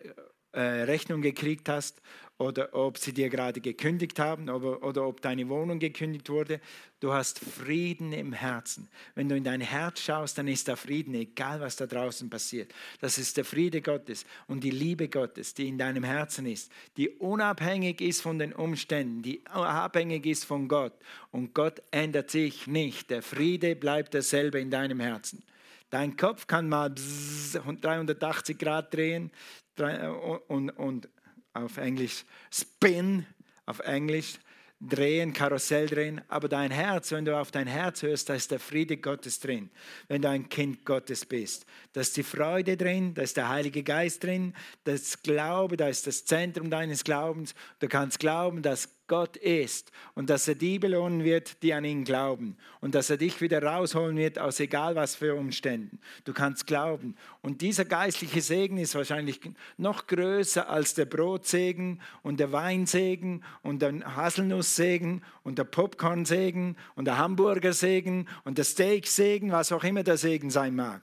äh, 0.59 0.83
Rechnung 0.83 1.23
gekriegt 1.23 1.69
hast 1.69 2.03
oder 2.37 2.75
ob 2.75 2.99
sie 2.99 3.13
dir 3.13 3.29
gerade 3.29 3.61
gekündigt 3.61 4.19
haben 4.19 4.49
oder, 4.49 4.83
oder 4.83 5.07
ob 5.07 5.21
deine 5.21 5.49
Wohnung 5.49 5.79
gekündigt 5.79 6.29
wurde. 6.31 6.61
Du 6.99 7.13
hast 7.13 7.39
Frieden 7.39 8.13
im 8.13 8.33
Herzen. 8.33 8.89
Wenn 9.15 9.29
du 9.29 9.37
in 9.37 9.45
dein 9.45 9.61
Herz 9.61 10.01
schaust, 10.01 10.37
dann 10.37 10.49
ist 10.49 10.67
da 10.67 10.75
Frieden, 10.75 11.15
egal 11.15 11.61
was 11.61 11.77
da 11.77 11.87
draußen 11.87 12.29
passiert. 12.29 12.73
Das 13.01 13.19
ist 13.19 13.37
der 13.37 13.45
Friede 13.45 13.83
Gottes 13.83 14.25
und 14.49 14.65
die 14.65 14.71
Liebe 14.71 15.09
Gottes, 15.09 15.55
die 15.55 15.69
in 15.69 15.79
deinem 15.79 16.03
Herzen 16.03 16.47
ist, 16.47 16.73
die 16.97 17.09
unabhängig 17.09 18.01
ist 18.01 18.21
von 18.21 18.41
den 18.41 18.53
Umständen, 18.53 19.23
die 19.23 19.47
abhängig 19.47 20.27
ist 20.27 20.45
von 20.45 20.67
Gott. 20.67 20.95
Und 21.31 21.55
Gott 21.55 21.83
ändert 21.93 22.31
sich 22.31 22.67
nicht. 22.67 23.11
Der 23.11 23.23
Friede 23.23 23.77
bleibt 23.77 24.15
derselbe 24.15 24.59
in 24.59 24.71
deinem 24.71 24.99
Herzen. 24.99 25.45
Dein 25.91 26.17
Kopf 26.17 26.47
kann 26.47 26.69
mal 26.69 26.93
380 26.95 28.59
Grad 28.59 28.93
drehen 28.93 29.31
und, 29.81 30.71
und 30.71 31.09
auf 31.55 31.77
Englisch 31.77 32.25
spin, 32.51 33.27
auf 33.67 33.81
Englisch 33.81 34.39
drehen, 34.81 35.33
Karussell 35.33 35.87
drehen, 35.87 36.21
aber 36.29 36.49
dein 36.49 36.71
Herz, 36.71 37.11
wenn 37.11 37.25
du 37.25 37.37
auf 37.37 37.51
dein 37.51 37.67
Herz 37.67 38.03
hörst, 38.03 38.29
da 38.29 38.35
ist 38.35 38.51
der 38.51 38.61
Friede 38.61 38.97
Gottes 38.97 39.41
drin, 39.41 39.71
wenn 40.07 40.23
du 40.23 40.29
ein 40.29 40.49
Kind 40.49 40.85
Gottes 40.85 41.27
bist. 41.27 41.67
Da 41.93 42.01
ist 42.01 42.17
die 42.17 42.23
Freude 42.23 42.77
drin, 42.77 43.13
da 43.15 43.23
ist 43.23 43.37
der 43.37 43.49
Heilige 43.49 43.83
Geist 43.83 44.23
drin, 44.23 44.55
das 44.85 45.23
Glaube, 45.23 45.77
da 45.77 45.89
ist 45.89 46.07
das 46.07 46.25
Zentrum 46.25 46.71
deines 46.71 47.03
Glaubens. 47.03 47.55
Du 47.81 47.89
kannst 47.89 48.21
glauben, 48.21 48.63
dass 48.63 48.89
Gott 49.09 49.37
ist 49.37 49.91
und 50.15 50.31
dass 50.31 50.47
er 50.47 50.55
die 50.55 50.79
belohnen 50.79 51.25
wird, 51.25 51.63
die 51.63 51.75
an 51.75 51.85
ihn 51.85 52.05
glauben 52.05 52.57
und 52.81 52.95
dass 52.95 53.11
er 53.11 53.17
dich 53.17 53.41
wieder 53.41 53.63
rausholen 53.63 54.17
wird 54.17 54.39
aus 54.39 54.61
egal 54.61 54.95
was 54.95 55.17
für 55.17 55.35
Umständen. 55.35 55.99
Du 56.25 56.33
kannst 56.33 56.67
glauben. 56.67 57.17
Und 57.43 57.63
dieser 57.63 57.85
geistliche 57.85 58.43
Segen 58.43 58.79
ist 58.79 58.95
wahrscheinlich 58.95 59.41
noch 59.77 60.07
größer 60.07 60.69
als 60.69 60.95
der 60.95 61.07
Brotsegen 61.07 62.01
und 62.23 62.39
der 62.39 62.53
Weinsegen 62.53 63.43
und 63.63 63.83
der 63.83 64.17
Haselnusssegen 64.17 65.25
und 65.43 65.59
der 65.59 65.65
Popcornsegen 65.65 66.77
und 66.95 67.07
der 67.07 67.19
Hamburgersegen 67.19 68.29
und 68.45 68.59
der 68.59 68.65
Steaksegen, 68.65 69.51
was 69.51 69.73
auch 69.73 69.85
immer 69.85 70.03
der 70.03 70.19
Segen 70.19 70.51
sein 70.51 70.77
mag. 70.77 71.03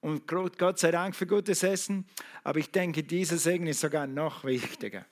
Und 0.00 0.28
Gott 0.28 0.78
sei 0.78 0.90
Dank 0.90 1.16
für 1.16 1.26
gutes 1.26 1.62
Essen, 1.62 2.06
aber 2.44 2.58
ich 2.58 2.70
denke, 2.70 3.02
dieser 3.02 3.38
Segen 3.38 3.66
ist 3.66 3.80
sogar 3.80 4.06
noch 4.06 4.44
wichtiger. 4.44 5.04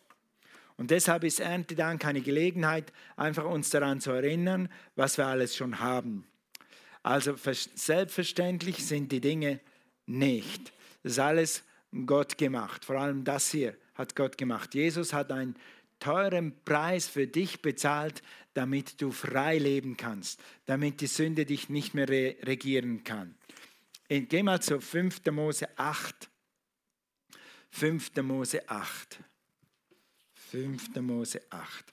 Und 0.76 0.90
deshalb 0.90 1.24
ist 1.24 1.40
Erntedank 1.40 2.04
eine 2.04 2.20
Gelegenheit, 2.20 2.92
einfach 3.16 3.44
uns 3.44 3.70
daran 3.70 4.00
zu 4.00 4.10
erinnern, 4.10 4.68
was 4.96 5.18
wir 5.18 5.26
alles 5.26 5.54
schon 5.54 5.78
haben. 5.78 6.26
Also 7.02 7.36
selbstverständlich 7.36 8.84
sind 8.84 9.12
die 9.12 9.20
Dinge 9.20 9.60
nicht. 10.06 10.72
Das 11.02 11.12
ist 11.12 11.18
alles 11.18 11.62
Gott 12.06 12.38
gemacht. 12.38 12.84
Vor 12.84 12.96
allem 12.96 13.24
das 13.24 13.50
hier 13.50 13.76
hat 13.94 14.16
Gott 14.16 14.36
gemacht. 14.36 14.74
Jesus 14.74 15.12
hat 15.12 15.30
einen 15.30 15.54
teuren 16.00 16.52
Preis 16.64 17.06
für 17.06 17.26
dich 17.26 17.62
bezahlt, 17.62 18.22
damit 18.54 19.00
du 19.00 19.12
frei 19.12 19.58
leben 19.58 19.96
kannst, 19.96 20.40
damit 20.66 21.00
die 21.00 21.06
Sünde 21.06 21.46
dich 21.46 21.68
nicht 21.68 21.94
mehr 21.94 22.08
regieren 22.08 23.04
kann. 23.04 23.36
Geh 24.08 24.42
mal 24.42 24.60
zu 24.60 24.80
5. 24.80 25.24
Mose 25.30 25.68
8. 25.76 26.28
5. 27.70 28.16
Mose 28.22 28.68
8. 28.68 29.18
5. 30.54 30.94
Mose 31.00 31.40
8. 31.50 31.84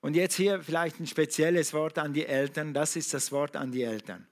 Und 0.00 0.16
jetzt 0.16 0.34
hier 0.34 0.60
vielleicht 0.60 0.98
ein 0.98 1.06
spezielles 1.06 1.72
Wort 1.72 1.96
an 1.96 2.12
die 2.12 2.26
Eltern. 2.26 2.74
Das 2.74 2.96
ist 2.96 3.14
das 3.14 3.30
Wort 3.30 3.54
an 3.54 3.70
die 3.70 3.84
Eltern. 3.84 4.26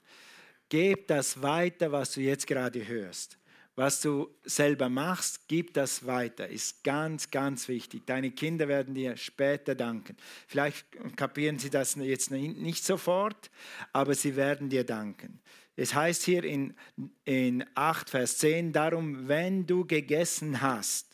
Gib 0.67 1.07
das 1.07 1.41
weiter, 1.41 1.93
was 1.93 2.11
du 2.11 2.19
jetzt 2.19 2.45
gerade 2.45 2.85
hörst. 2.85 3.37
Was 3.75 4.01
du 4.01 4.35
selber 4.43 4.89
machst, 4.89 5.47
gib 5.47 5.73
das 5.73 6.05
weiter. 6.05 6.49
Ist 6.49 6.83
ganz, 6.83 7.31
ganz 7.31 7.69
wichtig. 7.69 8.05
Deine 8.05 8.31
Kinder 8.31 8.67
werden 8.67 8.95
dir 8.95 9.15
später 9.15 9.75
danken. 9.75 10.17
Vielleicht 10.45 10.85
kapieren 11.15 11.57
sie 11.57 11.69
das 11.69 11.95
jetzt 11.95 12.31
nicht 12.31 12.83
sofort, 12.83 13.49
aber 13.93 14.13
sie 14.13 14.35
werden 14.35 14.67
dir 14.67 14.83
danken. 14.83 15.39
Es 15.77 15.95
heißt 15.95 16.23
hier 16.23 16.43
in, 16.43 16.73
in 17.23 17.63
8, 17.75 18.09
Vers 18.09 18.39
10, 18.39 18.73
darum, 18.73 19.29
wenn 19.29 19.65
du 19.65 19.85
gegessen 19.85 20.59
hast 20.59 21.10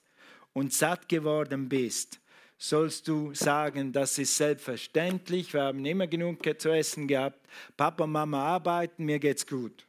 und 0.57 0.73
satt 0.73 1.07
geworden 1.07 1.69
bist, 1.69 2.19
sollst 2.57 3.07
du 3.07 3.31
sagen, 3.35 3.93
das 3.93 4.17
ist 4.17 4.35
selbstverständlich, 4.35 5.53
wir 5.53 5.61
haben 5.61 5.85
immer 5.85 6.07
genug 6.07 6.41
zu 6.59 6.71
essen 6.71 7.07
gehabt, 7.07 7.47
Papa 7.77 8.05
und 8.05 8.11
Mama 8.11 8.43
arbeiten, 8.43 9.05
mir 9.05 9.19
geht's 9.19 9.45
gut. 9.45 9.85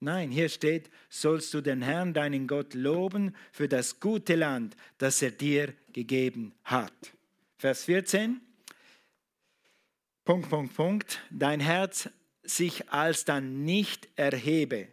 Nein, 0.00 0.30
hier 0.30 0.48
steht, 0.48 0.88
sollst 1.10 1.52
du 1.52 1.60
den 1.60 1.82
Herrn, 1.82 2.14
deinen 2.14 2.46
Gott, 2.46 2.72
loben 2.72 3.36
für 3.52 3.68
das 3.68 4.00
gute 4.00 4.36
Land, 4.36 4.74
das 4.96 5.20
er 5.20 5.32
dir 5.32 5.74
gegeben 5.92 6.54
hat. 6.64 7.12
Vers 7.58 7.84
14. 7.84 8.40
Punkt, 10.24 10.48
Punkt, 10.48 10.74
Punkt. 10.74 11.20
Dein 11.28 11.60
Herz 11.60 12.08
sich 12.42 12.88
alsdann 12.88 13.66
nicht 13.66 14.08
erhebe 14.16 14.88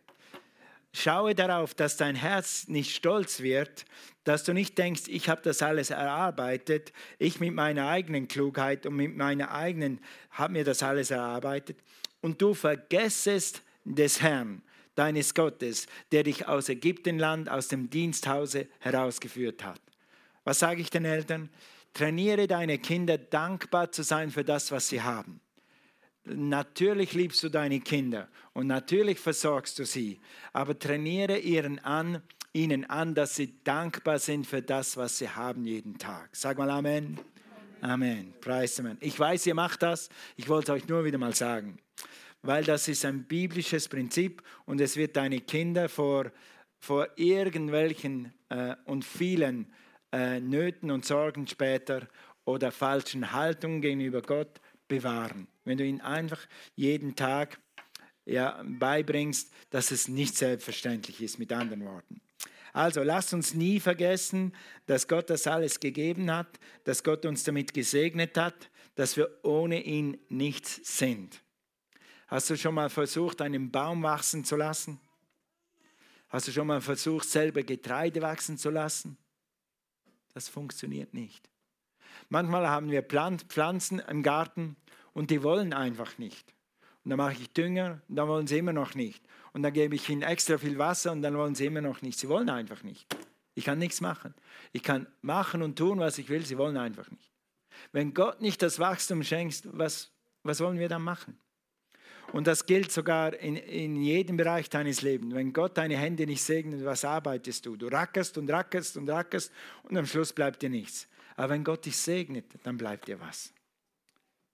Schaue 0.97 1.35
darauf, 1.35 1.73
dass 1.73 1.97
dein 1.97 2.15
Herz 2.15 2.69
nicht 2.69 2.95
stolz 2.95 3.41
wird, 3.41 3.83
dass 4.23 4.45
du 4.45 4.53
nicht 4.53 4.77
denkst, 4.77 5.03
ich 5.07 5.27
habe 5.27 5.41
das 5.41 5.61
alles 5.61 5.89
erarbeitet, 5.89 6.93
ich 7.19 7.41
mit 7.41 7.53
meiner 7.53 7.89
eigenen 7.89 8.29
Klugheit 8.29 8.85
und 8.85 8.95
mit 8.95 9.13
meiner 9.17 9.51
eigenen 9.51 9.99
habe 10.31 10.53
mir 10.53 10.63
das 10.63 10.83
alles 10.83 11.11
erarbeitet 11.11 11.77
und 12.21 12.41
du 12.41 12.53
vergessest 12.53 13.61
des 13.83 14.21
Herrn, 14.21 14.61
deines 14.95 15.33
Gottes, 15.33 15.87
der 16.13 16.23
dich 16.23 16.47
aus 16.47 16.69
Ägyptenland, 16.69 17.49
aus 17.49 17.67
dem 17.67 17.89
Diensthause 17.89 18.69
herausgeführt 18.79 19.65
hat. 19.65 19.81
Was 20.45 20.59
sage 20.59 20.79
ich 20.79 20.89
den 20.91 21.03
Eltern? 21.03 21.49
Trainiere 21.93 22.47
deine 22.47 22.77
Kinder 22.77 23.17
dankbar 23.17 23.91
zu 23.91 24.01
sein 24.01 24.31
für 24.31 24.45
das, 24.45 24.71
was 24.71 24.87
sie 24.87 25.01
haben. 25.01 25.41
Natürlich 26.25 27.13
liebst 27.13 27.43
du 27.43 27.49
deine 27.49 27.79
Kinder 27.79 28.27
und 28.53 28.65
natürlich 28.67 29.19
versorgst 29.19 29.77
du 29.77 29.85
sie, 29.85 30.19
aber 30.53 30.77
trainiere 30.77 31.37
ihren 31.37 31.77
an, 31.79 32.21
ihnen 32.51 32.85
an, 32.85 33.13
dass 33.13 33.35
sie 33.35 33.63
dankbar 33.63 34.17
sind 34.17 34.47
für 34.47 34.61
das, 34.61 34.97
was 34.97 35.19
sie 35.19 35.29
haben 35.29 35.65
jeden 35.65 35.97
Tag. 35.99 36.35
Sag 36.35 36.57
mal 36.57 36.69
Amen. 36.71 37.19
Amen. 37.81 38.33
Preis 38.41 38.79
Amen. 38.79 38.97
Ich 39.01 39.19
weiß, 39.19 39.45
ihr 39.45 39.53
macht 39.53 39.83
das. 39.83 40.09
Ich 40.35 40.49
wollte 40.49 40.73
euch 40.73 40.87
nur 40.87 41.05
wieder 41.05 41.19
mal 41.19 41.35
sagen, 41.35 41.77
weil 42.41 42.63
das 42.63 42.87
ist 42.87 43.05
ein 43.05 43.25
biblisches 43.25 43.87
Prinzip 43.87 44.41
und 44.65 44.81
es 44.81 44.97
wird 44.97 45.15
deine 45.17 45.41
Kinder 45.41 45.89
vor, 45.89 46.31
vor 46.79 47.07
irgendwelchen 47.17 48.33
äh, 48.49 48.75
und 48.85 49.05
vielen 49.05 49.71
äh, 50.11 50.39
Nöten 50.39 50.89
und 50.89 51.05
Sorgen 51.05 51.45
später 51.45 52.07
oder 52.45 52.71
falschen 52.71 53.31
Haltungen 53.31 53.81
gegenüber 53.81 54.21
Gott 54.21 54.59
bewahren. 54.87 55.47
Wenn 55.63 55.77
du 55.77 55.85
ihn 55.85 56.01
einfach 56.01 56.39
jeden 56.75 57.15
Tag 57.15 57.59
ja, 58.25 58.63
beibringst, 58.65 59.51
dass 59.69 59.91
es 59.91 60.07
nicht 60.07 60.35
selbstverständlich 60.35 61.21
ist, 61.21 61.39
mit 61.39 61.51
anderen 61.51 61.85
Worten. 61.85 62.21
Also 62.73 63.03
lasst 63.03 63.33
uns 63.33 63.53
nie 63.53 63.79
vergessen, 63.79 64.53
dass 64.85 65.07
Gott 65.07 65.29
das 65.29 65.47
alles 65.47 65.79
gegeben 65.79 66.29
hat, 66.29 66.59
dass 66.83 67.03
Gott 67.03 67.25
uns 67.25 67.43
damit 67.43 67.73
gesegnet 67.73 68.37
hat, 68.37 68.69
dass 68.95 69.15
wir 69.15 69.29
ohne 69.43 69.81
ihn 69.81 70.17
nichts 70.27 70.97
sind. 70.97 71.41
Hast 72.27 72.49
du 72.49 72.57
schon 72.57 72.75
mal 72.75 72.89
versucht, 72.89 73.41
einen 73.41 73.71
Baum 73.71 74.03
wachsen 74.03 74.43
zu 74.43 74.55
lassen? 74.55 74.99
Hast 76.29 76.47
du 76.47 76.51
schon 76.51 76.67
mal 76.67 76.81
versucht, 76.81 77.29
selber 77.29 77.63
Getreide 77.63 78.21
wachsen 78.21 78.57
zu 78.57 78.69
lassen? 78.71 79.17
Das 80.33 80.49
funktioniert 80.49 81.13
nicht. 81.13 81.49
Manchmal 82.29 82.67
haben 82.67 82.91
wir 82.91 83.03
Pflanzen 83.03 83.99
im 83.99 84.23
Garten 84.23 84.75
und 85.13 85.31
die 85.31 85.43
wollen 85.43 85.73
einfach 85.73 86.17
nicht. 86.17 86.53
Und 87.03 87.11
dann 87.11 87.17
mache 87.17 87.33
ich 87.33 87.53
Dünger 87.53 88.01
und 88.09 88.15
dann 88.15 88.27
wollen 88.27 88.47
sie 88.47 88.57
immer 88.57 88.73
noch 88.73 88.95
nicht. 88.95 89.23
Und 89.53 89.63
dann 89.63 89.73
gebe 89.73 89.95
ich 89.95 90.09
ihnen 90.09 90.23
extra 90.23 90.57
viel 90.57 90.77
Wasser 90.77 91.11
und 91.11 91.21
dann 91.21 91.37
wollen 91.37 91.55
sie 91.55 91.67
immer 91.67 91.81
noch 91.81 92.01
nicht. 92.01 92.19
Sie 92.19 92.27
wollen 92.27 92.49
einfach 92.49 92.83
nicht. 92.83 93.05
Ich 93.53 93.63
kann 93.63 93.77
nichts 93.77 94.01
machen. 94.01 94.33
Ich 94.73 94.83
kann 94.83 95.07
machen 95.21 95.61
und 95.61 95.77
tun, 95.77 95.99
was 95.99 96.17
ich 96.17 96.29
will. 96.29 96.45
Sie 96.45 96.57
wollen 96.57 96.77
einfach 96.77 97.09
nicht. 97.11 97.31
Wenn 97.91 98.13
Gott 98.13 98.41
nicht 98.41 98.61
das 98.61 98.79
Wachstum 98.79 99.23
schenkt, 99.23 99.61
was, 99.71 100.11
was 100.43 100.59
wollen 100.59 100.79
wir 100.79 100.89
dann 100.89 101.03
machen? 101.03 101.37
Und 102.33 102.47
das 102.47 102.65
gilt 102.65 102.91
sogar 102.91 103.33
in, 103.33 103.55
in 103.55 103.95
jedem 104.01 104.35
Bereich 104.35 104.69
deines 104.69 105.01
Lebens. 105.01 105.33
Wenn 105.33 105.53
Gott 105.53 105.77
deine 105.77 105.95
Hände 105.95 106.25
nicht 106.25 106.43
segnet, 106.43 106.83
was 106.83 107.05
arbeitest 107.05 107.65
du? 107.65 107.77
Du 107.77 107.87
rackerst 107.87 108.37
und 108.37 108.49
rackerst 108.49 108.97
und 108.97 109.09
rackerst 109.09 109.53
und 109.83 109.95
am 109.95 110.05
Schluss 110.05 110.33
bleibt 110.33 110.61
dir 110.61 110.69
nichts. 110.69 111.07
Aber 111.35 111.49
wenn 111.49 111.63
Gott 111.63 111.85
dich 111.85 111.97
segnet, 111.97 112.45
dann 112.63 112.77
bleibt 112.77 113.07
dir 113.07 113.19
was. 113.19 113.53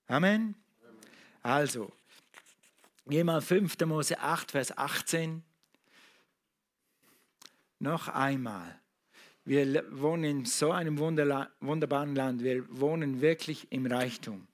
Amen. 0.08 0.56
Also, 1.44 1.92
geh 3.08 3.24
mal 3.24 3.42
5. 3.42 3.80
Mose 3.86 4.20
8, 4.20 4.52
Vers 4.52 4.78
18. 4.78 5.44
Noch 7.80 8.08
einmal. 8.08 8.80
Wir 9.44 9.84
wohnen 9.92 10.24
in 10.24 10.46
so 10.46 10.72
einem 10.72 11.00
wunderbaren 11.00 12.16
Land. 12.16 12.44
Wir 12.44 12.64
wohnen 12.80 13.22
wirklich 13.22 13.72
im 13.72 13.88
Reichtum. 13.88 14.48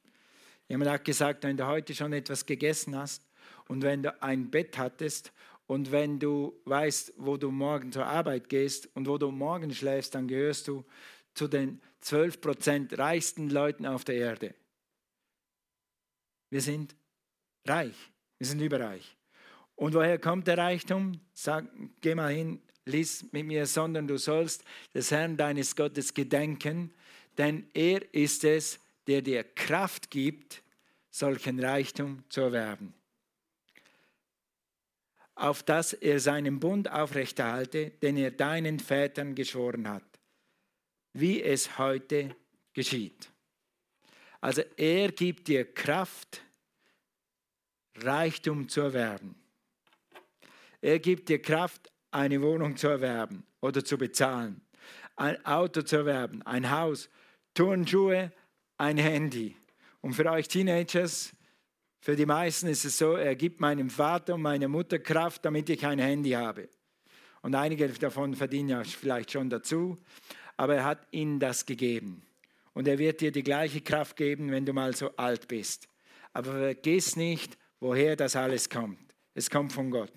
Jemand 0.69 0.91
hat 0.91 1.05
gesagt, 1.05 1.43
wenn 1.43 1.57
du 1.57 1.65
heute 1.65 1.93
schon 1.93 2.13
etwas 2.13 2.45
gegessen 2.45 2.95
hast 2.95 3.25
und 3.67 3.83
wenn 3.83 4.03
du 4.03 4.21
ein 4.21 4.49
Bett 4.49 4.77
hattest 4.77 5.33
und 5.65 5.91
wenn 5.91 6.19
du 6.19 6.53
weißt, 6.65 7.13
wo 7.17 7.35
du 7.35 7.51
morgen 7.51 7.91
zur 7.91 8.05
Arbeit 8.05 8.47
gehst 8.47 8.89
und 8.95 9.07
wo 9.07 9.17
du 9.17 9.29
morgen 9.31 9.73
schläfst, 9.73 10.15
dann 10.15 10.27
gehörst 10.27 10.67
du 10.67 10.85
zu 11.37 11.47
den 11.47 11.81
12 12.01 12.41
Prozent 12.41 12.97
reichsten 12.97 13.49
Leuten 13.49 13.85
auf 13.85 14.03
der 14.03 14.15
Erde. 14.15 14.55
Wir 16.49 16.61
sind 16.61 16.95
reich, 17.65 17.95
wir 18.37 18.47
sind 18.47 18.61
überreich. 18.61 19.15
Und 19.75 19.93
woher 19.93 20.17
kommt 20.17 20.47
der 20.47 20.57
Reichtum? 20.57 21.19
Sag, 21.33 21.65
geh 22.01 22.15
mal 22.15 22.33
hin, 22.33 22.61
lies 22.85 23.31
mit 23.31 23.45
mir, 23.45 23.67
sondern 23.67 24.07
du 24.07 24.17
sollst 24.17 24.63
des 24.93 25.11
Herrn 25.11 25.37
deines 25.37 25.75
Gottes 25.75 26.13
gedenken, 26.13 26.93
denn 27.37 27.69
er 27.73 28.13
ist 28.13 28.43
es, 28.43 28.79
der 29.05 29.21
dir 29.21 29.43
Kraft 29.43 30.09
gibt, 30.09 30.63
solchen 31.11 31.59
Reichtum 31.59 32.23
zu 32.29 32.41
erwerben. 32.41 32.93
Auf 35.35 35.61
dass 35.61 35.93
er 35.93 36.19
seinen 36.19 36.59
Bund 36.59 36.89
aufrechterhalte, 36.89 37.91
den 38.01 38.17
er 38.17 38.31
deinen 38.31 38.79
Vätern 38.79 39.35
geschworen 39.35 39.87
hat 39.87 40.16
wie 41.19 41.41
es 41.41 41.77
heute 41.77 42.35
geschieht. 42.73 43.31
Also 44.39 44.61
er 44.75 45.11
gibt 45.11 45.47
dir 45.47 45.65
Kraft, 45.73 46.41
Reichtum 47.95 48.69
zu 48.69 48.81
erwerben. 48.81 49.35
Er 50.79 50.99
gibt 50.99 51.29
dir 51.29 51.41
Kraft, 51.41 51.91
eine 52.11 52.41
Wohnung 52.41 52.77
zu 52.77 52.87
erwerben 52.87 53.43
oder 53.61 53.83
zu 53.83 53.97
bezahlen, 53.97 54.61
ein 55.15 55.43
Auto 55.45 55.81
zu 55.81 55.97
erwerben, 55.97 56.41
ein 56.43 56.69
Haus, 56.69 57.09
Turnschuhe, 57.53 58.31
ein 58.77 58.97
Handy. 58.97 59.55
Und 60.01 60.13
für 60.13 60.29
euch 60.31 60.47
Teenagers, 60.47 61.33
für 61.99 62.15
die 62.15 62.25
meisten 62.27 62.67
ist 62.67 62.85
es 62.85 62.97
so, 62.97 63.13
er 63.13 63.35
gibt 63.35 63.59
meinem 63.59 63.89
Vater 63.89 64.35
und 64.35 64.43
meiner 64.43 64.67
Mutter 64.67 64.99
Kraft, 64.99 65.43
damit 65.43 65.69
ich 65.69 65.85
ein 65.85 65.99
Handy 65.99 66.31
habe. 66.31 66.69
Und 67.41 67.55
einige 67.55 67.87
davon 67.89 68.35
verdienen 68.35 68.69
ja 68.69 68.83
vielleicht 68.83 69.31
schon 69.31 69.49
dazu, 69.49 69.97
aber 70.57 70.75
er 70.75 70.83
hat 70.83 71.07
ihnen 71.11 71.39
das 71.39 71.65
gegeben. 71.65 72.23
Und 72.73 72.87
er 72.87 72.99
wird 72.99 73.21
dir 73.21 73.31
die 73.31 73.43
gleiche 73.43 73.81
Kraft 73.81 74.15
geben, 74.15 74.51
wenn 74.51 74.65
du 74.65 74.73
mal 74.73 74.95
so 74.95 75.15
alt 75.15 75.47
bist. 75.47 75.87
Aber 76.33 76.51
vergiss 76.51 77.15
nicht, 77.15 77.57
woher 77.79 78.15
das 78.15 78.35
alles 78.35 78.69
kommt. 78.69 78.99
Es 79.33 79.49
kommt 79.49 79.71
von 79.71 79.89
Gott. 79.89 80.13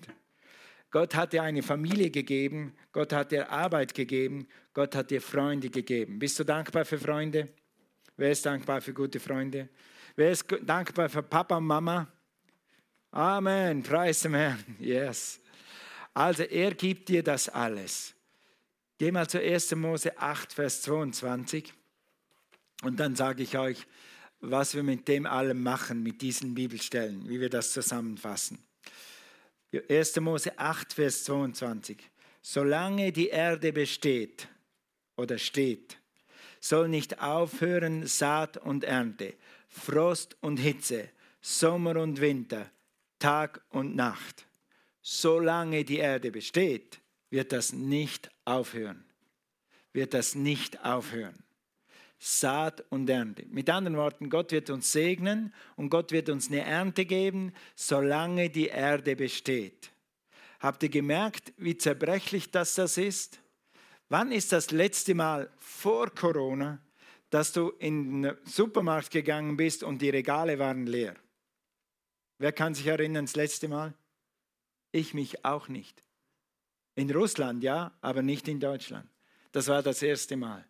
Gott 0.91 1.15
hat 1.15 1.31
dir 1.31 1.43
eine 1.43 1.63
Familie 1.63 2.09
gegeben, 2.09 2.75
Gott 2.91 3.13
hat 3.13 3.31
dir 3.31 3.49
Arbeit 3.49 3.93
gegeben, 3.93 4.47
Gott 4.73 4.93
hat 4.93 5.09
dir 5.09 5.21
Freunde 5.21 5.69
gegeben. 5.69 6.19
Bist 6.19 6.37
du 6.37 6.43
dankbar 6.43 6.83
für 6.83 6.99
Freunde? 6.99 7.47
Wer 8.17 8.31
ist 8.31 8.45
dankbar 8.45 8.81
für 8.81 8.93
gute 8.93 9.19
Freunde? 9.19 9.69
Wer 10.15 10.31
ist 10.31 10.45
dankbar 10.63 11.07
für 11.07 11.23
Papa 11.23 11.57
und 11.57 11.65
Mama? 11.65 12.11
Amen, 13.11 13.81
preis 13.83 14.19
dem 14.21 14.33
Herrn. 14.33 14.63
Yes. 14.79 15.39
Also 16.13 16.43
er 16.43 16.73
gibt 16.73 17.07
dir 17.07 17.23
das 17.23 17.47
alles. 17.47 18.13
Geh 19.01 19.11
mal 19.11 19.27
zu 19.27 19.41
1. 19.41 19.73
Mose 19.77 20.15
8, 20.15 20.53
Vers 20.53 20.83
22 20.83 21.73
und 22.83 22.99
dann 22.99 23.15
sage 23.15 23.41
ich 23.41 23.57
euch, 23.57 23.87
was 24.41 24.75
wir 24.75 24.83
mit 24.83 25.07
dem 25.07 25.25
allem 25.25 25.63
machen, 25.63 26.03
mit 26.03 26.21
diesen 26.21 26.53
Bibelstellen, 26.53 27.27
wie 27.27 27.39
wir 27.39 27.49
das 27.49 27.73
zusammenfassen. 27.73 28.63
1. 29.89 30.19
Mose 30.19 30.55
8, 30.55 30.93
Vers 30.93 31.23
22. 31.23 31.97
Solange 32.43 33.11
die 33.11 33.29
Erde 33.29 33.73
besteht 33.73 34.47
oder 35.15 35.39
steht, 35.39 35.97
soll 36.59 36.87
nicht 36.87 37.23
aufhören 37.23 38.05
Saat 38.05 38.57
und 38.57 38.83
Ernte, 38.83 39.33
Frost 39.67 40.37
und 40.41 40.57
Hitze, 40.57 41.09
Sommer 41.41 41.95
und 41.95 42.21
Winter, 42.21 42.69
Tag 43.17 43.63
und 43.71 43.95
Nacht. 43.95 44.45
Solange 45.01 45.85
die 45.85 45.97
Erde 45.97 46.29
besteht, 46.29 47.00
wird 47.31 47.51
das 47.51 47.73
nicht 47.73 48.29
aufhören. 48.45 49.03
Wird 49.93 50.13
das 50.13 50.35
nicht 50.35 50.85
aufhören. 50.85 51.43
Saat 52.19 52.83
und 52.89 53.09
Ernte. 53.09 53.45
Mit 53.47 53.67
anderen 53.69 53.97
Worten, 53.97 54.29
Gott 54.29 54.51
wird 54.51 54.69
uns 54.69 54.91
segnen 54.91 55.51
und 55.75 55.89
Gott 55.89 56.11
wird 56.11 56.29
uns 56.29 56.49
eine 56.49 56.63
Ernte 56.63 57.05
geben, 57.05 57.51
solange 57.75 58.51
die 58.51 58.67
Erde 58.67 59.15
besteht. 59.15 59.91
Habt 60.59 60.83
ihr 60.83 60.89
gemerkt, 60.89 61.51
wie 61.57 61.75
zerbrechlich 61.75 62.51
das, 62.51 62.75
das 62.75 62.97
ist? 62.97 63.39
Wann 64.09 64.31
ist 64.31 64.51
das 64.51 64.69
letzte 64.69 65.15
Mal 65.15 65.49
vor 65.57 66.11
Corona, 66.11 66.79
dass 67.31 67.53
du 67.53 67.69
in 67.79 68.21
den 68.21 68.37
Supermarkt 68.43 69.09
gegangen 69.09 69.57
bist 69.57 69.81
und 69.81 70.01
die 70.03 70.11
Regale 70.11 70.59
waren 70.59 70.85
leer? 70.85 71.15
Wer 72.37 72.51
kann 72.51 72.75
sich 72.75 72.85
erinnern, 72.85 73.25
das 73.25 73.35
letzte 73.35 73.67
Mal? 73.67 73.95
Ich 74.91 75.15
mich 75.15 75.43
auch 75.43 75.69
nicht. 75.69 76.03
In 77.01 77.09
Russland 77.09 77.63
ja, 77.63 77.91
aber 78.01 78.21
nicht 78.21 78.47
in 78.47 78.59
Deutschland. 78.59 79.09
Das 79.51 79.67
war 79.67 79.81
das 79.81 80.03
erste 80.03 80.37
Mal. 80.37 80.63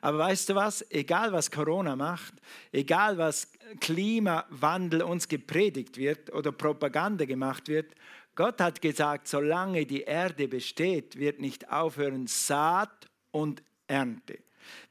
Aber 0.00 0.16
weißt 0.16 0.48
du 0.48 0.54
was? 0.54 0.90
Egal 0.90 1.32
was 1.32 1.50
Corona 1.50 1.96
macht, 1.96 2.32
egal 2.72 3.18
was 3.18 3.52
Klimawandel 3.78 5.02
uns 5.02 5.28
gepredigt 5.28 5.98
wird 5.98 6.32
oder 6.32 6.50
Propaganda 6.50 7.26
gemacht 7.26 7.68
wird, 7.68 7.94
Gott 8.34 8.58
hat 8.58 8.80
gesagt, 8.80 9.28
solange 9.28 9.84
die 9.84 10.00
Erde 10.00 10.48
besteht, 10.48 11.18
wird 11.18 11.40
nicht 11.40 11.70
aufhören 11.70 12.26
Saat 12.26 13.10
und 13.30 13.62
Ernte. 13.86 14.38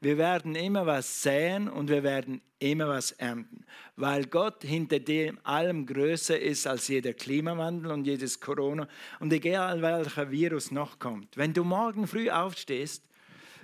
Wir 0.01 0.17
werden 0.17 0.55
immer 0.55 0.85
was 0.85 1.23
säen 1.23 1.67
und 1.67 1.89
wir 1.89 2.03
werden 2.03 2.41
immer 2.59 2.87
was 2.87 3.11
ernten, 3.11 3.65
weil 3.95 4.25
Gott 4.25 4.63
hinter 4.63 4.99
dem 4.99 5.39
allem 5.43 5.85
größer 5.85 6.39
ist 6.39 6.65
als 6.67 6.87
jeder 6.87 7.13
Klimawandel 7.13 7.91
und 7.91 8.05
jedes 8.05 8.39
Corona 8.39 8.87
und 9.19 9.33
egal 9.33 9.81
welcher 9.81 10.31
Virus 10.31 10.71
noch 10.71 10.99
kommt. 10.99 11.35
Wenn 11.37 11.53
du 11.53 11.63
morgen 11.63 12.07
früh 12.07 12.29
aufstehst 12.29 13.03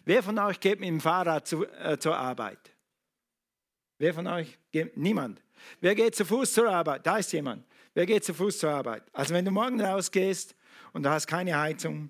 Wer 0.09 0.23
von 0.23 0.39
euch 0.39 0.59
geht 0.59 0.79
mit 0.79 0.89
dem 0.89 0.99
Fahrrad 0.99 1.47
zu, 1.47 1.67
äh, 1.67 1.97
zur 1.99 2.17
Arbeit? 2.17 2.75
Wer 3.99 4.11
von 4.11 4.25
euch? 4.25 4.57
Geht? 4.71 4.97
Niemand. 4.97 5.39
Wer 5.81 5.93
geht 5.93 6.15
zu 6.15 6.25
Fuß 6.25 6.53
zur 6.53 6.67
Arbeit? 6.67 7.05
Da 7.05 7.17
ist 7.17 7.31
jemand. 7.31 7.63
Wer 7.93 8.07
geht 8.07 8.23
zu 8.23 8.33
Fuß 8.33 8.57
zur 8.57 8.71
Arbeit? 8.71 9.03
Also 9.13 9.33
wenn 9.33 9.45
du 9.45 9.51
morgen 9.51 9.79
rausgehst 9.79 10.55
und 10.93 11.03
du 11.03 11.09
hast 11.11 11.27
keine 11.27 11.59
Heizung 11.59 12.09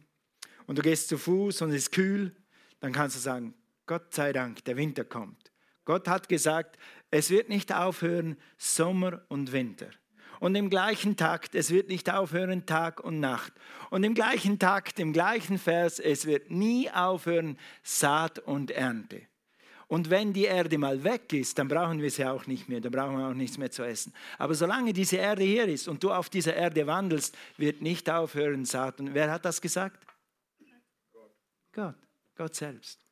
und 0.68 0.78
du 0.78 0.82
gehst 0.82 1.10
zu 1.10 1.18
Fuß 1.18 1.62
und 1.62 1.72
es 1.72 1.76
ist 1.76 1.92
kühl, 1.92 2.36
dann 2.80 2.94
kannst 2.94 3.18
du 3.18 3.20
sagen, 3.20 3.54
Gott 3.90 4.14
sei 4.14 4.32
Dank, 4.34 4.64
der 4.66 4.78
Winter 4.78 5.04
kommt. 5.04 5.52
Gott 5.84 6.08
hat 6.08 6.30
gesagt, 6.30 6.78
es 7.10 7.32
wird 7.32 7.50
nicht 7.50 7.74
aufhören, 7.74 8.38
Sommer 8.58 9.24
und 9.30 9.52
Winter 9.52 9.90
und 10.40 10.56
im 10.56 10.70
gleichen 10.70 11.18
Takt, 11.18 11.56
es 11.56 11.72
wird 11.72 11.90
nicht 11.90 12.10
aufhören 12.10 12.66
Tag 12.66 13.04
und 13.04 13.20
Nacht. 13.20 13.54
Und 13.90 14.04
im 14.04 14.14
gleichen 14.14 14.58
Takt, 14.58 15.00
im 15.00 15.14
gleichen 15.14 15.58
Vers, 15.58 16.00
es 16.00 16.26
wird 16.26 16.50
nie 16.50 16.90
aufhören 16.90 17.58
Saat 17.84 18.40
und 18.40 18.72
Ernte. 18.72 19.22
Und 19.88 20.12
wenn 20.12 20.34
die 20.34 20.46
Erde 20.46 20.78
mal 20.78 21.04
weg 21.04 21.34
ist, 21.34 21.58
dann 21.58 21.68
brauchen 21.68 22.00
wir 22.00 22.12
sie 22.12 22.24
auch 22.24 22.46
nicht 22.46 22.70
mehr, 22.70 22.80
dann 22.80 22.92
brauchen 22.92 23.18
wir 23.18 23.28
auch 23.28 23.34
nichts 23.34 23.58
mehr 23.58 23.72
zu 23.72 23.84
essen. 23.84 24.14
Aber 24.38 24.54
solange 24.54 24.94
diese 24.94 25.18
Erde 25.18 25.44
hier 25.44 25.68
ist 25.68 25.88
und 25.88 26.04
du 26.04 26.12
auf 26.12 26.30
dieser 26.30 26.56
Erde 26.56 26.86
wandelst, 26.86 27.36
wird 27.58 27.82
nicht 27.82 28.10
aufhören 28.10 28.66
Saat. 28.66 29.00
Und 29.00 29.14
wer 29.16 29.32
hat 29.32 29.46
das 29.46 29.60
gesagt? 29.60 30.06
Gott, 31.74 31.96
Gott 32.36 32.56
selbst. 32.56 33.09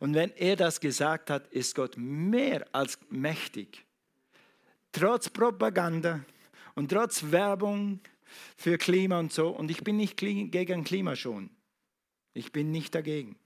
Und 0.00 0.14
wenn 0.14 0.30
er 0.36 0.56
das 0.56 0.80
gesagt 0.80 1.30
hat, 1.30 1.48
ist 1.48 1.74
Gott 1.74 1.96
mehr 1.96 2.66
als 2.72 2.98
mächtig 3.10 3.84
trotz 4.92 5.28
Propaganda 5.28 6.20
und 6.74 6.90
trotz 6.90 7.30
Werbung 7.30 8.00
für 8.56 8.78
Klima 8.78 9.18
und 9.18 9.32
so. 9.32 9.48
Und 9.50 9.70
ich 9.70 9.82
bin 9.82 9.96
nicht 9.96 10.16
gegen 10.16 10.84
Klimaschon. 10.84 11.50
Ich 12.34 12.52
bin 12.52 12.70
nicht 12.70 12.94
dagegen. 12.94 13.36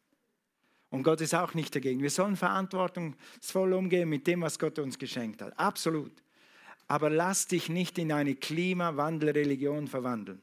Und 0.91 1.05
Gott 1.05 1.21
ist 1.21 1.35
auch 1.35 1.55
nicht 1.55 1.75
dagegen. 1.75 2.03
Wir 2.03 2.11
sollen 2.11 2.37
verantwortungsvoll 2.37 3.73
umgehen 3.73 4.09
mit 4.09 4.27
dem, 4.27 4.43
was 4.43 4.59
Gott 4.59 4.79
uns 4.79 4.99
geschenkt 4.99 5.41
hat. 5.41 5.59
Absolut. 5.59 6.13
Aber 6.89 7.09
lass 7.09 7.47
dich 7.47 7.69
nicht 7.71 7.97
in 7.99 8.13
eine 8.13 8.35
Klimawandelreligion 8.35 9.89
verwandeln. 9.89 10.41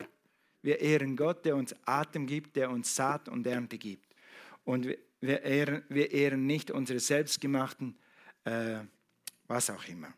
Wir 0.61 0.79
ehren 0.79 1.15
Gott, 1.15 1.45
der 1.45 1.55
uns 1.55 1.75
Atem 1.85 2.25
gibt, 2.25 2.55
der 2.55 2.71
uns 2.71 2.95
Saat 2.95 3.29
und 3.29 3.45
Ernte 3.45 3.77
gibt. 3.77 4.15
Und 4.65 4.87
wir 5.21 5.41
ehren, 5.43 5.84
wir 5.89 6.12
ehren 6.12 6.45
nicht 6.45 6.71
unsere 6.71 6.99
selbstgemachten, 6.99 7.97
äh, 8.45 8.79
was 9.47 9.69
auch 9.69 9.86
immer. 9.88 10.13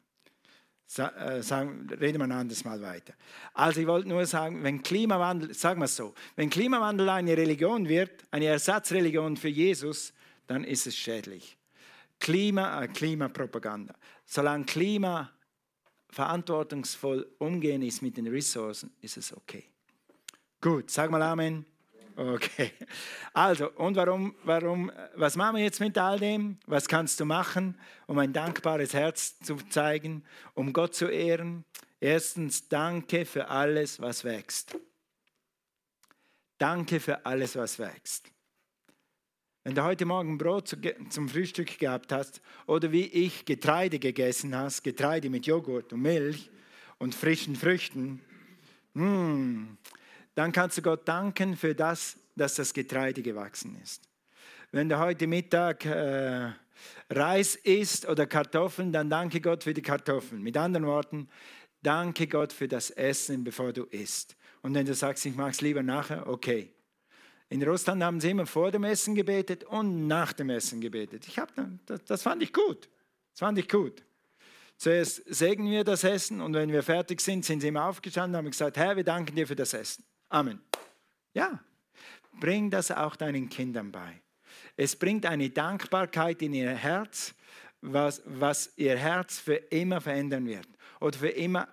Äh, 0.98 1.42
sagen, 1.42 1.88
reden 1.90 2.18
wir 2.18 2.26
ein 2.26 2.32
anderes 2.34 2.66
Mal 2.66 2.82
weiter. 2.82 3.14
Also 3.54 3.80
ich 3.80 3.88
wollte 3.88 4.10
nur 4.10 4.26
sagen, 4.26 4.62
wenn 4.62 4.84
Klimawandel, 4.84 5.54
sagen 5.54 5.80
wir 5.80 5.86
es 5.86 5.96
so, 5.96 6.14
wenn 6.36 6.50
Klimawandel 6.50 7.08
eine 7.08 7.38
Religion 7.38 7.88
wird, 7.88 8.12
eine 8.30 8.46
Ersatzreligion 8.46 9.38
für 9.38 9.48
Jesus, 9.48 10.14
dann 10.48 10.66
ist 10.66 10.88
es 10.88 10.98
schädlich. 10.98 11.58
Klima, 12.20 12.84
äh, 12.84 12.88
Klimapropaganda. 12.90 13.96
Solange 14.26 14.66
Klima 14.66 15.32
verantwortungsvoll 16.10 17.36
umgehen 17.38 17.82
ist 17.84 18.02
mit 18.02 18.18
den 18.18 18.28
Ressourcen, 18.28 18.92
ist 19.00 19.16
es 19.16 19.36
okay. 19.36 19.64
Gut, 20.60 20.92
sag 20.92 21.10
mal 21.10 21.22
Amen. 21.22 21.66
Okay. 22.16 22.72
Also, 23.34 23.72
und 23.72 23.96
warum, 23.96 24.36
warum, 24.44 24.92
was 25.16 25.36
machen 25.36 25.58
wir 25.58 25.64
jetzt 25.64 25.80
mit 25.80 25.98
all 25.98 26.20
dem? 26.20 26.58
Was 26.68 26.88
kannst 26.88 27.20
du 27.20 27.26
machen, 27.26 27.78
um 28.08 28.18
ein 28.20 28.34
dankbares 28.34 28.94
Herz 28.94 29.40
zu 29.40 29.56
zeigen, 29.70 30.24
um 30.54 30.74
Gott 30.74 30.94
zu 30.94 31.08
ehren? 31.08 31.64
Erstens, 32.00 32.68
danke 32.68 33.26
für 33.26 33.48
alles, 33.48 34.02
was 34.02 34.24
wächst. 34.24 34.76
Danke 36.58 37.00
für 37.00 37.26
alles, 37.26 37.56
was 37.56 37.80
wächst. 37.80 38.32
Wenn 39.64 39.76
du 39.76 39.84
heute 39.84 40.06
Morgen 40.06 40.40
Brot 40.40 40.76
zum 41.10 41.30
Frühstück 41.30 41.78
gehabt 41.78 42.12
hast 42.12 42.42
oder 42.66 42.92
wie 42.92 43.06
ich 43.06 43.46
Getreide 43.46 44.00
gegessen 44.00 44.56
hast, 44.56 44.84
Getreide 44.84 45.30
mit 45.30 45.46
Joghurt 45.46 45.94
und 45.94 46.02
Milch 46.02 46.50
und 46.98 47.14
frischen 47.14 47.56
Früchten, 47.56 48.22
mh, 48.96 49.04
hm, 49.04 49.78
dann 50.36 50.52
kannst 50.52 50.78
du 50.78 50.82
Gott 50.82 51.08
danken 51.08 51.56
für 51.56 51.76
das, 51.76 52.18
dass 52.36 52.56
das 52.56 52.74
Getreide 52.74 53.22
gewachsen 53.22 53.78
ist. 53.82 54.08
Wenn 54.72 54.88
du 54.88 54.98
heute 55.00 55.28
Mittag 55.28 55.86
äh, 55.86 56.52
Reis 57.10 57.56
isst 57.56 58.08
oder 58.08 58.26
Kartoffeln, 58.26 58.92
dann 58.92 59.10
danke 59.10 59.42
Gott 59.42 59.64
für 59.64 59.74
die 59.74 59.82
Kartoffeln. 59.82 60.42
Mit 60.42 60.56
anderen 60.56 60.86
Worten, 60.86 61.28
danke 61.82 62.28
Gott 62.28 62.54
für 62.54 62.68
das 62.68 62.90
Essen, 62.90 63.44
bevor 63.44 63.74
du 63.74 63.84
isst. 63.84 64.36
Und 64.62 64.74
wenn 64.74 64.86
du 64.86 64.94
sagst, 64.94 65.26
ich 65.26 65.36
mache 65.36 65.52
es 65.52 65.62
lieber 65.62 65.84
nachher, 65.84 66.28
okay. 66.28 66.72
In 67.50 67.62
Russland 67.64 68.02
haben 68.02 68.22
sie 68.22 68.30
immer 68.30 68.46
vor 68.46 68.72
dem 68.72 68.86
Essen 68.86 69.14
gebetet 69.14 69.66
und 69.66 70.08
nach 70.08 70.32
dem 70.32 70.50
Essen 70.50 70.80
gebetet. 70.80 71.28
Ich 71.28 71.38
hab, 71.38 71.52
das, 71.86 72.04
das 72.06 72.22
fand 72.22 72.42
ich 72.42 72.54
gut. 72.54 72.88
Das 73.34 73.40
fand 73.40 73.58
ich 73.58 73.68
gut. 73.68 74.04
Zuerst 74.78 75.22
segnen 75.28 75.70
wir 75.70 75.84
das 75.84 76.04
Essen 76.06 76.40
und 76.40 76.54
wenn 76.54 76.72
wir 76.72 76.82
fertig 76.82 77.20
sind, 77.20 77.44
sind 77.44 77.60
sie 77.60 77.68
immer 77.68 77.86
aufgestanden 77.86 78.36
und 78.36 78.46
haben 78.46 78.52
gesagt, 78.52 78.78
Herr, 78.78 78.96
wir 78.96 79.04
danken 79.04 79.36
dir 79.36 79.46
für 79.46 79.56
das 79.56 79.74
Essen. 79.74 80.04
Amen. 80.32 80.62
Ja, 81.34 81.60
bring 82.40 82.70
das 82.70 82.92
auch 82.92 83.16
deinen 83.16 83.50
Kindern 83.50 83.92
bei. 83.92 84.22
Es 84.76 84.96
bringt 84.96 85.26
eine 85.26 85.50
Dankbarkeit 85.50 86.42
in 86.42 86.54
ihr 86.54 86.72
Herz 86.72 87.36
was, 87.82 88.22
was 88.26 88.72
ihr 88.78 88.98
Herz 88.98 89.40
für 89.40 89.56
immer 89.56 90.02
verändern 90.02 90.48
wird. 90.48 90.68
Oder 91.00 91.18
für 91.18 91.30
immer, 91.30 91.68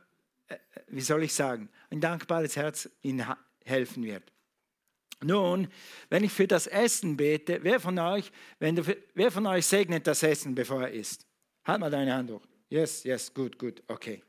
äh, 0.48 0.56
wie 0.88 1.00
soll 1.00 1.22
ich 1.22 1.34
sagen, 1.34 1.68
ein 1.90 2.00
dankbares 2.00 2.56
Herz 2.56 2.88
ihnen 3.02 3.26
helfen 3.64 4.02
wird. 4.04 4.32
Nun, 5.20 5.68
wenn 6.08 6.24
ich 6.24 6.32
für 6.32 6.46
das 6.46 6.66
Essen 6.66 7.16
bete, 7.16 7.62
wer 7.62 7.80
von 7.80 7.98
euch, 7.98 8.30
wenn 8.58 8.76
du, 8.76 8.82
wer 9.14 9.30
von 9.30 9.46
euch 9.46 9.66
segnet 9.66 10.06
das 10.06 10.22
Essen, 10.22 10.54
bevor 10.54 10.82
er 10.82 10.92
isst? 10.92 11.26
Halt 11.64 11.80
mal 11.80 11.90
deine 11.90 12.14
Hand 12.14 12.30
hoch. 12.30 12.46
Yes, 12.70 13.04
yes, 13.04 13.32
gut, 13.32 13.58
gut, 13.58 13.82
okay. 13.88 14.22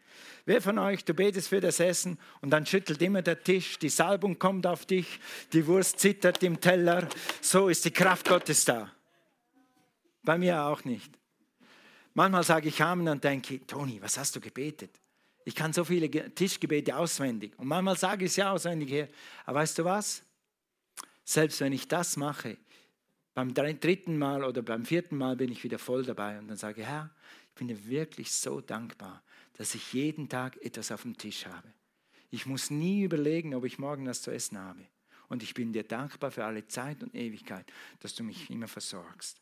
Wer 0.50 0.64
von 0.64 0.80
euch, 0.80 1.06
du 1.06 1.14
betest 1.14 1.50
für 1.50 1.62
das 1.62 1.80
Essen 1.80 2.18
und 2.42 2.50
dann 2.50 2.66
schüttelt 2.66 3.00
immer 3.04 3.22
der 3.22 3.44
Tisch, 3.44 3.78
die 3.78 3.90
Salbung 3.90 4.40
kommt 4.40 4.66
auf 4.66 4.84
dich, 4.84 5.20
die 5.54 5.68
Wurst 5.68 6.00
zittert 6.00 6.42
im 6.42 6.60
Teller, 6.60 7.08
so 7.40 7.68
ist 7.68 7.86
die 7.86 7.92
Kraft 7.92 8.28
Gottes 8.28 8.66
da. 8.66 8.92
Bei 10.24 10.40
mir 10.40 10.64
auch 10.64 10.84
nicht. 10.86 11.14
Manchmal 12.16 12.42
sage 12.42 12.70
ich 12.70 12.82
Amen 12.82 13.08
und 13.10 13.24
denke, 13.24 13.64
Toni, 13.68 14.02
was 14.02 14.18
hast 14.18 14.36
du 14.38 14.40
gebetet? 14.40 14.90
Ich 15.46 15.54
kann 15.54 15.72
so 15.72 15.84
viele 15.84 16.10
Tischgebete 16.10 16.98
auswendig. 16.98 17.54
Und 17.60 17.68
manchmal 17.68 17.96
sage 17.96 18.26
ich 18.26 18.32
es 18.32 18.38
ja 18.38 18.52
auswendig 18.52 18.90
her. 18.90 19.08
Aber 19.46 19.60
weißt 19.60 19.78
du 19.78 19.86
was? 19.86 20.24
Selbst 21.26 21.60
wenn 21.62 21.74
ich 21.74 21.88
das 21.88 22.18
mache, 22.18 22.58
beim 23.36 23.54
dritten 23.54 24.18
Mal 24.18 24.44
oder 24.44 24.64
beim 24.64 24.84
vierten 24.84 25.16
Mal 25.16 25.36
bin 25.36 25.52
ich 25.52 25.64
wieder 25.64 25.78
voll 25.78 26.04
dabei 26.04 26.40
und 26.40 26.48
dann 26.48 26.58
sage 26.58 26.82
ich, 26.82 26.88
Herr, 26.88 27.12
ich 27.50 27.54
bin 27.54 27.68
dir 27.68 27.88
wirklich 27.88 28.32
so 28.32 28.62
dankbar, 28.62 29.22
dass 29.60 29.76
ich 29.76 29.92
jeden 29.92 30.30
Tag 30.30 30.56
etwas 30.62 30.90
auf 30.90 31.02
dem 31.02 31.18
Tisch 31.18 31.46
habe. 31.46 31.68
Ich 32.32 32.46
muss 32.46 32.70
nie 32.70 33.04
überlegen, 33.04 33.54
ob 33.54 33.66
ich 33.66 33.78
morgen 33.78 34.08
was 34.08 34.22
zu 34.22 34.32
essen 34.32 34.58
habe. 34.58 34.80
Und 35.28 35.44
ich 35.44 35.54
bin 35.54 35.74
dir 35.74 35.84
dankbar 35.84 36.32
für 36.32 36.46
alle 36.46 36.66
Zeit 36.68 37.04
und 37.04 37.14
Ewigkeit, 37.14 37.70
dass 38.00 38.16
du 38.16 38.24
mich 38.24 38.50
immer 38.50 38.70
versorgst. 38.70 39.42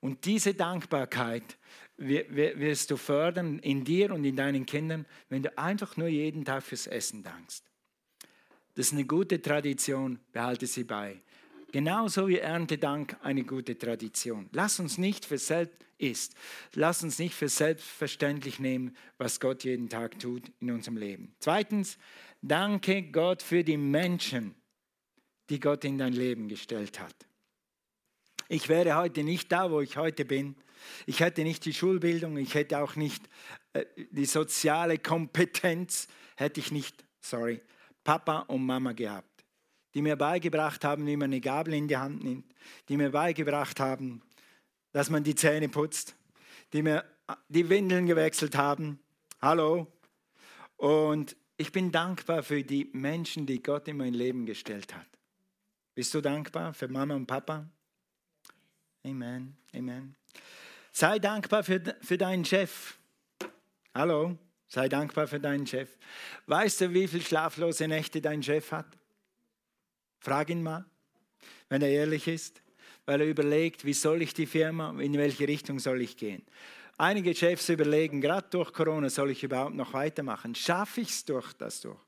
Und 0.00 0.24
diese 0.24 0.54
Dankbarkeit 0.54 1.56
wirst 1.98 2.90
du 2.90 2.96
fördern 2.96 3.60
in 3.60 3.84
dir 3.84 4.12
und 4.12 4.24
in 4.24 4.34
deinen 4.34 4.66
Kindern, 4.66 5.06
wenn 5.28 5.44
du 5.44 5.56
einfach 5.56 5.96
nur 5.96 6.08
jeden 6.08 6.44
Tag 6.44 6.64
fürs 6.64 6.88
Essen 6.88 7.22
dankst. 7.22 7.64
Das 8.74 8.88
ist 8.88 8.92
eine 8.92 9.04
gute 9.04 9.40
Tradition, 9.40 10.18
behalte 10.32 10.66
sie 10.66 10.82
bei. 10.82 11.22
Genauso 11.70 12.28
wie 12.28 12.38
Erntedank 12.38 13.16
eine 13.22 13.44
gute 13.44 13.76
Tradition. 13.78 14.48
Lass 14.52 14.80
uns 14.80 14.96
nicht 14.98 15.24
für 15.24 15.38
selbst 15.38 15.84
ist. 15.98 16.34
Lass 16.74 17.02
uns 17.02 17.18
nicht 17.18 17.34
für 17.34 17.48
selbstverständlich 17.48 18.58
nehmen, 18.58 18.96
was 19.18 19.40
Gott 19.40 19.64
jeden 19.64 19.88
Tag 19.88 20.18
tut 20.18 20.50
in 20.60 20.70
unserem 20.70 20.96
Leben. 20.96 21.34
Zweitens, 21.40 21.98
danke 22.40 23.02
Gott 23.02 23.42
für 23.42 23.64
die 23.64 23.76
Menschen, 23.76 24.54
die 25.50 25.60
Gott 25.60 25.84
in 25.84 25.98
dein 25.98 26.12
Leben 26.12 26.48
gestellt 26.48 27.00
hat. 27.00 27.14
Ich 28.48 28.68
wäre 28.68 28.96
heute 28.96 29.24
nicht 29.24 29.52
da, 29.52 29.70
wo 29.70 29.80
ich 29.80 29.96
heute 29.96 30.24
bin. 30.24 30.56
Ich 31.06 31.20
hätte 31.20 31.42
nicht 31.42 31.64
die 31.64 31.74
Schulbildung, 31.74 32.38
ich 32.38 32.54
hätte 32.54 32.78
auch 32.78 32.94
nicht 32.94 33.28
äh, 33.72 33.84
die 34.10 34.24
soziale 34.24 34.98
Kompetenz, 34.98 36.06
hätte 36.36 36.60
ich 36.60 36.70
nicht, 36.70 37.04
sorry, 37.20 37.60
Papa 38.04 38.40
und 38.42 38.64
Mama 38.64 38.92
gehabt, 38.92 39.37
die 39.98 40.02
mir 40.02 40.14
beigebracht 40.14 40.84
haben, 40.84 41.08
wie 41.08 41.16
man 41.16 41.32
eine 41.32 41.40
Gabel 41.40 41.74
in 41.74 41.88
die 41.88 41.96
Hand 41.96 42.22
nimmt, 42.22 42.54
die 42.88 42.96
mir 42.96 43.10
beigebracht 43.10 43.80
haben, 43.80 44.22
dass 44.92 45.10
man 45.10 45.24
die 45.24 45.34
Zähne 45.34 45.68
putzt, 45.68 46.14
die 46.72 46.82
mir 46.82 47.04
die 47.48 47.68
Windeln 47.68 48.06
gewechselt 48.06 48.56
haben. 48.56 49.00
Hallo. 49.42 49.88
Und 50.76 51.34
ich 51.56 51.72
bin 51.72 51.90
dankbar 51.90 52.44
für 52.44 52.62
die 52.62 52.88
Menschen, 52.92 53.44
die 53.44 53.60
Gott 53.60 53.88
in 53.88 53.96
mein 53.96 54.14
Leben 54.14 54.46
gestellt 54.46 54.94
hat. 54.94 55.08
Bist 55.96 56.14
du 56.14 56.20
dankbar 56.20 56.74
für 56.74 56.86
Mama 56.86 57.16
und 57.16 57.26
Papa? 57.26 57.68
Amen, 59.04 59.56
Amen. 59.74 60.14
Sei 60.92 61.18
dankbar 61.18 61.64
für, 61.64 61.82
für 62.02 62.18
deinen 62.18 62.44
Chef. 62.44 63.00
Hallo, 63.92 64.38
sei 64.68 64.88
dankbar 64.88 65.26
für 65.26 65.40
deinen 65.40 65.66
Chef. 65.66 65.98
Weißt 66.46 66.82
du, 66.82 66.94
wie 66.94 67.08
viele 67.08 67.24
schlaflose 67.24 67.88
Nächte 67.88 68.20
dein 68.20 68.44
Chef 68.44 68.70
hat? 68.70 68.86
Frag 70.18 70.50
ihn 70.50 70.62
mal, 70.62 70.84
wenn 71.68 71.82
er 71.82 71.88
ehrlich 71.88 72.28
ist, 72.28 72.62
weil 73.06 73.20
er 73.20 73.26
überlegt, 73.26 73.84
wie 73.84 73.92
soll 73.92 74.22
ich 74.22 74.34
die 74.34 74.46
Firma, 74.46 74.90
in 75.00 75.14
welche 75.14 75.48
Richtung 75.48 75.78
soll 75.78 76.02
ich 76.02 76.16
gehen. 76.16 76.44
Einige 76.96 77.34
Chefs 77.34 77.68
überlegen, 77.68 78.20
gerade 78.20 78.48
durch 78.50 78.72
Corona, 78.72 79.08
soll 79.08 79.30
ich 79.30 79.44
überhaupt 79.44 79.74
noch 79.74 79.92
weitermachen? 79.92 80.54
Schaffe 80.54 81.00
ich 81.00 81.10
es 81.10 81.24
durch 81.24 81.52
das 81.52 81.80
durch? 81.80 82.00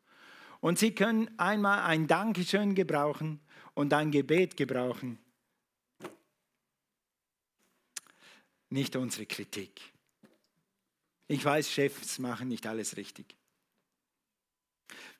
Und 0.61 0.79
sie 0.79 0.95
können 0.95 1.31
einmal 1.39 1.81
ein 1.81 2.07
Dankeschön 2.07 2.75
gebrauchen 2.75 3.41
und 3.75 3.95
ein 3.95 4.11
Gebet 4.11 4.57
gebrauchen 4.57 5.19
nicht 8.71 8.97
unsere 8.97 9.27
Kritik. 9.27 9.81
Ich 11.27 11.45
weiß, 11.45 11.71
Chefs 11.71 12.19
machen 12.19 12.49
nicht 12.49 12.67
alles 12.67 12.97
richtig. 12.97 13.37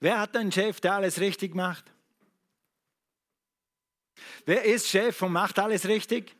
Wer 0.01 0.19
hat 0.19 0.37
einen 0.37 0.51
Chef, 0.51 0.81
der 0.81 0.95
alles 0.95 1.21
richtig 1.21 1.55
macht? 1.55 1.93
Wer 4.47 4.65
ist 4.65 4.89
Chef 4.89 5.21
und 5.23 5.33
macht 5.33 5.59
alles 5.59 5.87
richtig? 5.87 6.35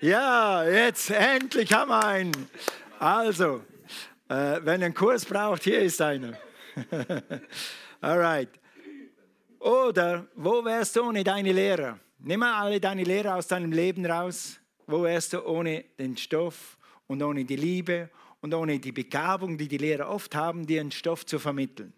Ja, 0.00 0.64
jetzt 0.64 1.10
endlich 1.10 1.72
haben 1.72 1.88
wir 1.90 2.04
einen. 2.04 2.48
Also, 2.98 3.62
äh, 4.28 4.60
wenn 4.62 4.80
ihr 4.80 4.86
einen 4.86 4.94
Kurs 4.94 5.24
braucht, 5.24 5.62
hier 5.62 5.80
ist 5.80 6.00
einer. 6.02 6.38
Alright. 8.00 8.50
Oder 9.58 10.26
wo 10.34 10.64
wärst 10.64 10.96
du 10.96 11.02
ohne 11.02 11.24
deine 11.24 11.52
Lehrer? 11.52 11.98
Nimm 12.18 12.40
mal 12.40 12.60
alle 12.60 12.78
deine 12.78 13.04
Lehrer 13.04 13.36
aus 13.36 13.46
deinem 13.46 13.72
Leben 13.72 14.04
raus. 14.04 14.58
Wo 14.86 15.02
wärst 15.02 15.32
du 15.32 15.44
ohne 15.46 15.84
den 15.98 16.16
Stoff 16.16 16.76
und 17.06 17.22
ohne 17.22 17.44
die 17.44 17.56
Liebe 17.56 18.10
und 18.40 18.52
ohne 18.54 18.78
die 18.78 18.92
Begabung, 18.92 19.56
die 19.56 19.68
die 19.68 19.78
Lehrer 19.78 20.08
oft 20.08 20.34
haben, 20.34 20.66
dir 20.66 20.80
einen 20.80 20.92
Stoff 20.92 21.24
zu 21.24 21.38
vermitteln? 21.38 21.92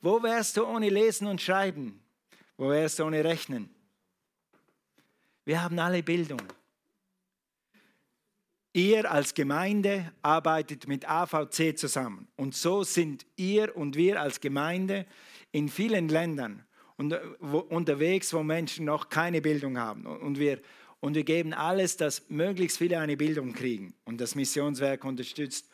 Wo 0.00 0.22
wärst 0.22 0.56
du 0.56 0.64
ohne 0.66 0.88
Lesen 0.88 1.26
und 1.26 1.40
Schreiben? 1.40 2.00
Wo 2.56 2.68
wärst 2.68 2.98
du 2.98 3.04
ohne 3.04 3.24
Rechnen? 3.24 3.73
Wir 5.44 5.62
haben 5.62 5.78
alle 5.78 6.02
Bildung. 6.02 6.42
Ihr 8.72 9.10
als 9.10 9.34
Gemeinde 9.34 10.12
arbeitet 10.22 10.88
mit 10.88 11.08
AVC 11.08 11.78
zusammen. 11.78 12.26
Und 12.36 12.54
so 12.54 12.82
sind 12.82 13.24
ihr 13.36 13.76
und 13.76 13.96
wir 13.96 14.20
als 14.20 14.40
Gemeinde 14.40 15.06
in 15.52 15.68
vielen 15.68 16.08
Ländern 16.08 16.64
unterwegs, 16.96 18.32
wo 18.32 18.42
Menschen 18.42 18.86
noch 18.86 19.08
keine 19.08 19.40
Bildung 19.40 19.78
haben. 19.78 20.06
Und 20.06 20.38
wir 20.38 20.60
und 21.04 21.16
wir 21.16 21.24
geben 21.24 21.52
alles, 21.52 21.98
dass 21.98 22.30
möglichst 22.30 22.78
viele 22.78 22.98
eine 22.98 23.18
Bildung 23.18 23.52
kriegen. 23.52 23.92
Und 24.06 24.22
das 24.22 24.34
Missionswerk 24.34 25.04
unterstützt 25.04 25.68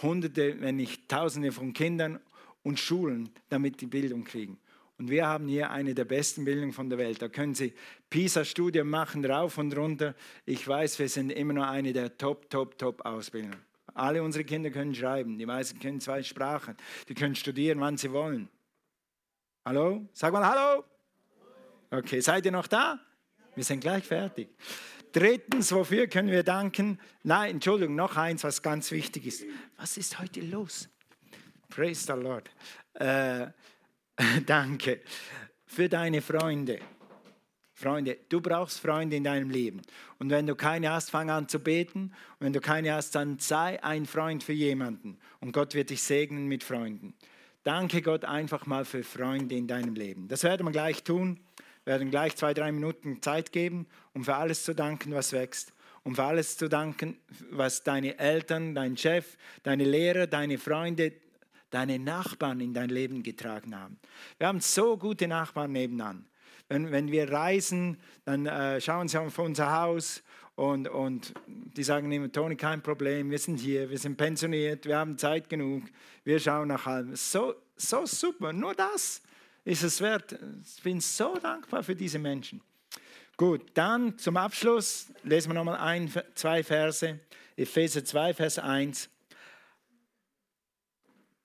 Hunderte, 0.00 0.60
wenn 0.60 0.76
nicht 0.76 1.08
Tausende 1.08 1.50
von 1.50 1.72
Kindern 1.72 2.20
und 2.62 2.78
Schulen, 2.78 3.30
damit 3.48 3.80
die 3.80 3.88
Bildung 3.88 4.22
kriegen. 4.22 4.60
Und 4.96 5.10
wir 5.10 5.26
haben 5.26 5.48
hier 5.48 5.72
eine 5.72 5.92
der 5.92 6.04
besten 6.04 6.44
Bildungen 6.44 6.72
von 6.72 6.88
der 6.88 7.00
Welt. 7.00 7.20
Da 7.20 7.28
können 7.28 7.56
Sie 7.56 7.72
PISA-Studien 8.10 8.88
machen, 8.88 9.24
rauf 9.24 9.56
und 9.58 9.76
runter. 9.76 10.14
Ich 10.44 10.66
weiß, 10.66 10.98
wir 10.98 11.08
sind 11.08 11.30
immer 11.30 11.52
noch 11.52 11.68
eine 11.68 11.92
der 11.92 12.18
Top, 12.18 12.50
Top, 12.50 12.76
Top 12.76 13.04
Ausbildungen. 13.06 13.56
Alle 13.94 14.22
unsere 14.22 14.44
Kinder 14.44 14.70
können 14.70 14.94
schreiben, 14.94 15.38
die 15.38 15.46
meisten 15.46 15.78
können 15.78 16.00
zwei 16.00 16.22
Sprachen, 16.22 16.76
die 17.08 17.14
können 17.14 17.34
studieren, 17.34 17.80
wann 17.80 17.96
sie 17.96 18.12
wollen. 18.12 18.48
Hallo? 19.64 20.06
Sag 20.12 20.32
mal 20.32 20.44
Hallo. 20.44 20.84
Okay, 21.90 22.20
seid 22.20 22.46
ihr 22.46 22.52
noch 22.52 22.66
da? 22.66 23.00
Wir 23.54 23.64
sind 23.64 23.80
gleich 23.80 24.04
fertig. 24.04 24.48
Drittens, 25.12 25.72
wofür 25.72 26.06
können 26.06 26.30
wir 26.30 26.44
danken? 26.44 27.00
Nein, 27.24 27.56
Entschuldigung, 27.56 27.96
noch 27.96 28.16
eins, 28.16 28.44
was 28.44 28.62
ganz 28.62 28.92
wichtig 28.92 29.26
ist. 29.26 29.44
Was 29.76 29.96
ist 29.96 30.20
heute 30.20 30.40
los? 30.40 30.88
Praise 31.68 32.06
the 32.06 32.12
Lord. 32.12 32.48
Äh, 32.94 33.48
danke 34.46 35.00
für 35.66 35.88
deine 35.88 36.22
Freunde. 36.22 36.80
Freunde, 37.80 38.18
du 38.28 38.40
brauchst 38.40 38.80
Freunde 38.80 39.16
in 39.16 39.24
deinem 39.24 39.50
Leben. 39.50 39.82
Und 40.18 40.30
wenn 40.30 40.46
du 40.46 40.54
keine 40.54 40.90
hast, 40.90 41.10
fang 41.10 41.30
an 41.30 41.48
zu 41.48 41.58
beten. 41.58 42.12
Und 42.38 42.46
wenn 42.46 42.52
du 42.52 42.60
keine 42.60 42.92
hast, 42.92 43.14
dann 43.14 43.38
sei 43.38 43.82
ein 43.82 44.06
Freund 44.06 44.42
für 44.42 44.52
jemanden. 44.52 45.18
Und 45.40 45.52
Gott 45.52 45.74
wird 45.74 45.90
dich 45.90 46.02
segnen 46.02 46.46
mit 46.46 46.62
Freunden. 46.62 47.14
Danke 47.62 48.02
Gott 48.02 48.24
einfach 48.24 48.66
mal 48.66 48.84
für 48.84 49.02
Freunde 49.02 49.54
in 49.54 49.66
deinem 49.66 49.94
Leben. 49.94 50.28
Das 50.28 50.44
werden 50.44 50.66
wir 50.66 50.72
gleich 50.72 51.02
tun 51.02 51.40
werden 51.84 52.10
gleich 52.10 52.36
zwei, 52.36 52.54
drei 52.54 52.72
Minuten 52.72 53.22
Zeit 53.22 53.52
geben, 53.52 53.86
um 54.14 54.24
für 54.24 54.36
alles 54.36 54.64
zu 54.64 54.74
danken, 54.74 55.12
was 55.12 55.32
wächst. 55.32 55.72
Um 56.02 56.14
für 56.14 56.24
alles 56.24 56.56
zu 56.56 56.68
danken, 56.68 57.18
was 57.50 57.82
deine 57.82 58.18
Eltern, 58.18 58.74
dein 58.74 58.96
Chef, 58.96 59.36
deine 59.64 59.84
Lehrer, 59.84 60.26
deine 60.26 60.56
Freunde, 60.56 61.12
deine 61.70 61.98
Nachbarn 61.98 62.60
in 62.60 62.72
dein 62.72 62.88
Leben 62.88 63.22
getragen 63.22 63.76
haben. 63.76 63.98
Wir 64.38 64.46
haben 64.46 64.60
so 64.60 64.96
gute 64.96 65.28
Nachbarn 65.28 65.72
nebenan. 65.72 66.29
Wenn, 66.70 66.92
wenn 66.92 67.10
wir 67.10 67.30
reisen, 67.32 67.98
dann 68.24 68.46
äh, 68.46 68.80
schauen 68.80 69.08
sie 69.08 69.18
auf 69.18 69.36
unser 69.40 69.72
Haus 69.72 70.22
und, 70.54 70.86
und 70.88 71.34
die 71.46 71.82
sagen 71.82 72.12
immer, 72.12 72.30
Toni, 72.30 72.54
kein 72.54 72.80
Problem, 72.80 73.28
wir 73.28 73.40
sind 73.40 73.58
hier, 73.58 73.90
wir 73.90 73.98
sind 73.98 74.16
pensioniert, 74.16 74.86
wir 74.86 74.96
haben 74.96 75.18
Zeit 75.18 75.48
genug, 75.48 75.82
wir 76.22 76.38
schauen 76.38 76.68
nach 76.68 76.86
allem. 76.86 77.16
So, 77.16 77.56
so 77.76 78.06
super, 78.06 78.52
nur 78.52 78.74
das 78.74 79.20
ist 79.64 79.82
es 79.82 80.00
wert. 80.00 80.38
Ich 80.64 80.82
bin 80.84 81.00
so 81.00 81.36
dankbar 81.38 81.82
für 81.82 81.96
diese 81.96 82.20
Menschen. 82.20 82.60
Gut, 83.36 83.72
dann 83.74 84.16
zum 84.16 84.36
Abschluss 84.36 85.12
lesen 85.24 85.50
wir 85.50 85.54
nochmal 85.54 85.78
ein, 85.78 86.08
zwei 86.36 86.62
Verse. 86.62 87.18
Epheser 87.56 88.04
2, 88.04 88.34
Vers 88.34 88.60
1. 88.60 89.10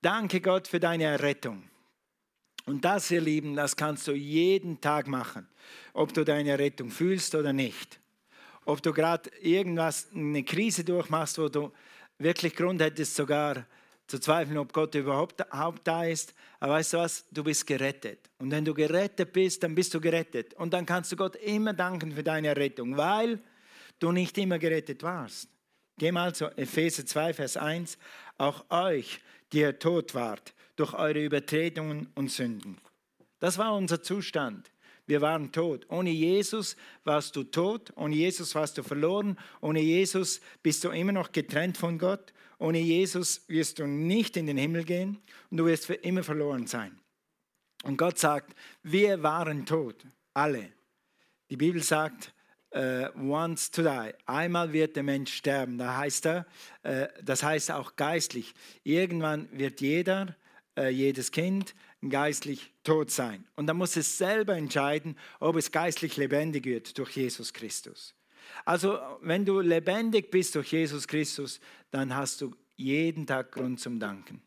Danke 0.03 0.39
Gott 0.39 0.67
für 0.67 0.79
deine 0.79 1.05
Errettung. 1.05 1.63
Und 2.65 2.83
das, 2.83 3.11
ihr 3.11 3.21
Lieben, 3.21 3.55
das 3.55 3.75
kannst 3.75 4.07
du 4.07 4.13
jeden 4.13 4.81
Tag 4.81 5.07
machen, 5.07 5.47
ob 5.93 6.13
du 6.13 6.23
deine 6.23 6.57
Rettung 6.57 6.89
fühlst 6.89 7.35
oder 7.35 7.53
nicht. 7.53 7.99
Ob 8.65 8.81
du 8.81 8.91
gerade 8.91 9.29
irgendwas, 9.41 10.07
eine 10.13 10.43
Krise 10.43 10.83
durchmachst, 10.83 11.37
wo 11.37 11.47
du 11.47 11.71
wirklich 12.17 12.55
Grund 12.55 12.81
hättest, 12.81 13.15
sogar 13.15 13.65
zu 14.07 14.19
zweifeln, 14.19 14.57
ob 14.57 14.73
Gott 14.73 14.95
überhaupt, 14.95 15.43
da 15.83 16.03
ist. 16.05 16.33
Aber 16.59 16.73
weißt 16.73 16.93
du 16.93 16.97
was? 16.97 17.25
Du 17.31 17.43
bist 17.43 17.65
gerettet. 17.67 18.29
Und 18.39 18.51
wenn 18.51 18.65
du 18.65 18.73
gerettet 18.73 19.31
bist, 19.33 19.61
dann 19.63 19.75
bist 19.75 19.93
du 19.93 20.01
gerettet. 20.01 20.53
Und 20.55 20.73
dann 20.73 20.85
kannst 20.85 21.11
du 21.11 21.15
Gott 21.15 21.35
immer 21.37 21.73
danken 21.73 22.11
für 22.11 22.23
deine 22.23 22.55
Rettung, 22.55 22.97
weil 22.97 23.39
du 23.99 24.11
nicht 24.11 24.37
immer 24.37 24.59
gerettet 24.59 25.03
warst. 25.03 25.49
Geh 25.97 26.11
mal 26.11 26.35
zu 26.35 26.45
Epheser 26.57 27.05
2, 27.05 27.33
Vers 27.33 27.57
1. 27.57 27.97
Auch 28.37 28.65
euch, 28.69 29.21
die 29.53 29.59
ihr 29.59 29.79
tot 29.79 30.13
wart, 30.13 30.53
durch 30.75 30.93
eure 30.93 31.23
Übertretungen 31.23 32.09
und 32.15 32.29
Sünden. 32.29 32.77
Das 33.39 33.57
war 33.57 33.75
unser 33.75 34.01
Zustand. 34.01 34.71
Wir 35.07 35.21
waren 35.21 35.51
tot. 35.51 35.85
Ohne 35.89 36.09
Jesus 36.09 36.75
warst 37.03 37.35
du 37.35 37.43
tot, 37.43 37.93
ohne 37.95 38.15
Jesus 38.15 38.55
warst 38.55 38.77
du 38.77 38.83
verloren, 38.83 39.37
ohne 39.61 39.79
Jesus 39.79 40.41
bist 40.63 40.83
du 40.83 40.89
immer 40.89 41.11
noch 41.11 41.31
getrennt 41.31 41.77
von 41.77 41.97
Gott, 41.97 42.33
ohne 42.57 42.79
Jesus 42.79 43.47
wirst 43.47 43.79
du 43.79 43.85
nicht 43.85 44.35
in 44.35 44.47
den 44.47 44.57
Himmel 44.57 44.83
gehen 44.83 45.21
und 45.49 45.57
du 45.57 45.65
wirst 45.65 45.85
für 45.85 45.93
immer 45.93 46.23
verloren 46.23 46.67
sein. 46.67 46.99
Und 47.83 47.97
Gott 47.97 48.17
sagt, 48.17 48.55
wir 48.81 49.21
waren 49.21 49.65
tot, 49.65 49.95
alle. 50.33 50.71
Die 51.51 51.57
Bibel 51.57 51.83
sagt, 51.83 52.33
uh, 52.75 53.07
once 53.17 53.71
to 53.71 53.83
die. 53.83 54.11
Einmal 54.25 54.73
wird 54.73 54.95
der 54.95 55.03
Mensch 55.03 55.33
sterben. 55.33 55.77
Da 55.77 55.97
heißt 55.97 56.25
er, 56.25 56.45
uh, 56.85 57.05
das 57.23 57.43
heißt 57.43 57.71
auch 57.71 57.95
geistlich. 57.95 58.53
Irgendwann 58.83 59.47
wird 59.51 59.81
jeder 59.81 60.35
äh, 60.77 60.89
jedes 60.89 61.31
Kind 61.31 61.73
geistlich 62.07 62.71
tot 62.83 63.09
sein. 63.09 63.45
Und 63.55 63.67
dann 63.67 63.77
muss 63.77 63.95
es 63.95 64.17
selber 64.17 64.55
entscheiden, 64.55 65.17
ob 65.39 65.55
es 65.55 65.71
geistlich 65.71 66.17
lebendig 66.17 66.65
wird 66.65 66.97
durch 66.97 67.15
Jesus 67.15 67.53
Christus. 67.53 68.13
Also 68.63 68.99
wenn 69.21 69.45
du 69.45 69.59
lebendig 69.59 70.29
bist 70.29 70.55
durch 70.55 70.71
Jesus 70.71 71.07
Christus, 71.07 71.59
dann 71.91 72.15
hast 72.15 72.41
du 72.41 72.53
jeden 72.75 73.25
Tag 73.25 73.51
Grund 73.51 73.79
zum 73.79 73.99
Danken. 73.99 74.41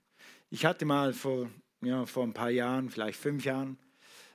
Ich 0.50 0.64
hatte 0.64 0.84
mal 0.84 1.12
vor, 1.12 1.50
ja, 1.80 2.06
vor 2.06 2.24
ein 2.24 2.32
paar 2.32 2.50
Jahren, 2.50 2.90
vielleicht 2.90 3.18
fünf 3.18 3.44
Jahren, 3.44 3.78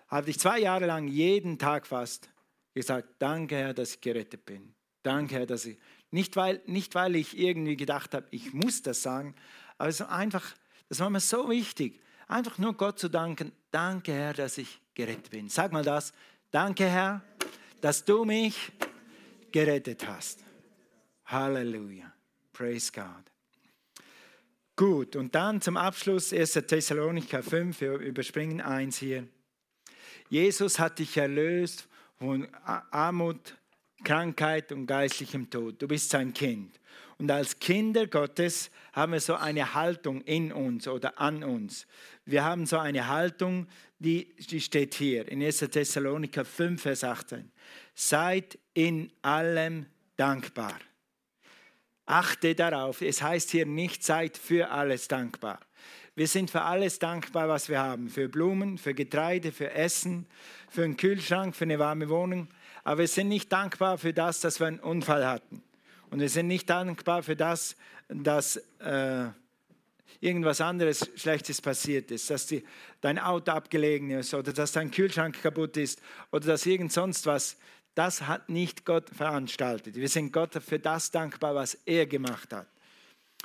hatte 0.07 0.29
ich 0.29 0.39
zwei 0.39 0.59
Jahre 0.59 0.85
lang 0.85 1.07
jeden 1.07 1.57
Tag 1.57 1.87
fast 1.87 2.29
gesagt, 2.73 3.07
danke 3.19 3.55
Herr, 3.55 3.73
dass 3.73 3.95
ich 3.95 4.01
gerettet 4.01 4.45
bin. 4.45 4.73
Danke 5.03 5.35
Herr, 5.35 5.45
dass 5.45 5.65
ich, 5.65 5.77
nicht 6.11 6.35
weil, 6.35 6.61
nicht 6.65 6.95
weil 6.95 7.15
ich 7.15 7.37
irgendwie 7.37 7.75
gedacht 7.75 8.13
habe, 8.13 8.27
ich 8.31 8.53
muss 8.53 8.81
das 8.81 9.01
sagen, 9.01 9.35
aber 9.77 9.89
es 9.89 9.99
ist 9.99 10.07
einfach 10.07 10.55
das 10.93 10.99
war 10.99 11.09
mir 11.09 11.19
so 11.19 11.49
wichtig. 11.49 11.99
Einfach 12.27 12.59
nur 12.59 12.75
Gott 12.75 12.99
zu 12.99 13.09
danken. 13.09 13.51
Danke, 13.71 14.13
Herr, 14.13 14.33
dass 14.33 14.59
ich 14.59 14.79
gerettet 14.93 15.31
bin. 15.31 15.49
Sag 15.49 15.71
mal 15.71 15.83
das. 15.83 16.13
Danke, 16.51 16.85
Herr, 16.85 17.23
dass 17.81 18.05
du 18.05 18.25
mich 18.25 18.71
gerettet 19.51 20.07
hast. 20.07 20.43
Halleluja. 21.25 22.13
Praise 22.51 22.91
God. 22.91 23.31
Gut, 24.75 25.15
und 25.15 25.33
dann 25.33 25.61
zum 25.61 25.77
Abschluss 25.77 26.31
1. 26.31 26.53
Thessalonicher 26.53 27.41
5, 27.41 27.81
wir 27.81 27.93
überspringen 27.93 28.61
eins 28.61 28.97
hier. 28.97 29.27
Jesus 30.29 30.77
hat 30.77 30.99
dich 30.99 31.17
erlöst 31.17 31.87
von 32.17 32.47
Armut, 32.63 33.57
Krankheit 34.03 34.71
und 34.71 34.85
geistlichem 34.85 35.49
Tod. 35.49 35.81
Du 35.81 35.87
bist 35.87 36.09
sein 36.09 36.33
Kind. 36.33 36.79
Und 37.17 37.31
als 37.31 37.59
Kinder 37.59 38.07
Gottes 38.07 38.69
haben 38.91 39.13
wir 39.13 39.19
so 39.19 39.35
eine 39.35 39.73
Haltung 39.73 40.21
in 40.21 40.51
uns 40.51 40.87
oder 40.87 41.19
an 41.19 41.43
uns. 41.43 41.87
Wir 42.25 42.43
haben 42.43 42.65
so 42.65 42.77
eine 42.77 43.07
Haltung, 43.07 43.67
die, 43.99 44.35
die 44.35 44.59
steht 44.59 44.95
hier 44.95 45.27
in 45.29 45.41
1. 45.41 45.59
Thessaloniker 45.59 46.43
5, 46.43 46.81
Vers 46.81 47.03
18. 47.03 47.51
Seid 47.95 48.57
in 48.73 49.11
allem 49.21 49.85
dankbar. 50.17 50.77
Achte 52.05 52.53
darauf, 52.53 53.01
es 53.01 53.21
heißt 53.21 53.51
hier 53.51 53.65
nicht, 53.65 54.03
seid 54.03 54.37
für 54.37 54.69
alles 54.71 55.07
dankbar. 55.07 55.59
Wir 56.15 56.27
sind 56.27 56.51
für 56.51 56.61
alles 56.61 56.99
dankbar, 56.99 57.49
was 57.49 57.69
wir 57.69 57.79
haben. 57.79 58.07
Für 58.07 58.29
Blumen, 58.29 58.77
für 58.77 58.93
Getreide, 58.93 59.51
für 59.51 59.71
Essen, 59.71 60.27
für 60.69 60.83
einen 60.83 60.95
Kühlschrank, 60.95 61.55
für 61.55 61.63
eine 61.63 61.79
warme 61.79 62.07
Wohnung. 62.07 62.47
Aber 62.83 62.99
wir 62.99 63.07
sind 63.07 63.29
nicht 63.29 63.51
dankbar 63.51 63.97
für 63.97 64.13
das, 64.13 64.39
dass 64.39 64.59
wir 64.59 64.67
einen 64.67 64.79
Unfall 64.79 65.25
hatten. 65.25 65.63
Und 66.11 66.19
wir 66.19 66.29
sind 66.29 66.47
nicht 66.47 66.69
dankbar 66.69 67.23
für 67.23 67.35
das, 67.35 67.75
dass 68.09 68.57
äh, 68.79 69.25
irgendwas 70.19 70.61
anderes 70.61 71.09
Schlechtes 71.15 71.61
passiert 71.61 72.11
ist, 72.11 72.29
dass 72.29 72.45
die, 72.45 72.63
dein 73.01 73.17
Auto 73.17 73.51
abgelegen 73.51 74.11
ist 74.11 74.35
oder 74.35 74.53
dass 74.53 74.73
dein 74.73 74.91
Kühlschrank 74.91 75.41
kaputt 75.41 75.77
ist 75.77 75.99
oder 76.31 76.45
dass 76.45 76.67
irgend 76.67 76.93
sonst 76.93 77.25
was. 77.25 77.57
Das 77.95 78.27
hat 78.27 78.49
nicht 78.49 78.85
Gott 78.85 79.09
veranstaltet. 79.09 79.95
Wir 79.95 80.09
sind 80.09 80.31
Gott 80.31 80.53
für 80.63 80.79
das 80.79 81.09
dankbar, 81.09 81.55
was 81.55 81.75
er 81.85 82.05
gemacht 82.05 82.53
hat. 82.53 82.67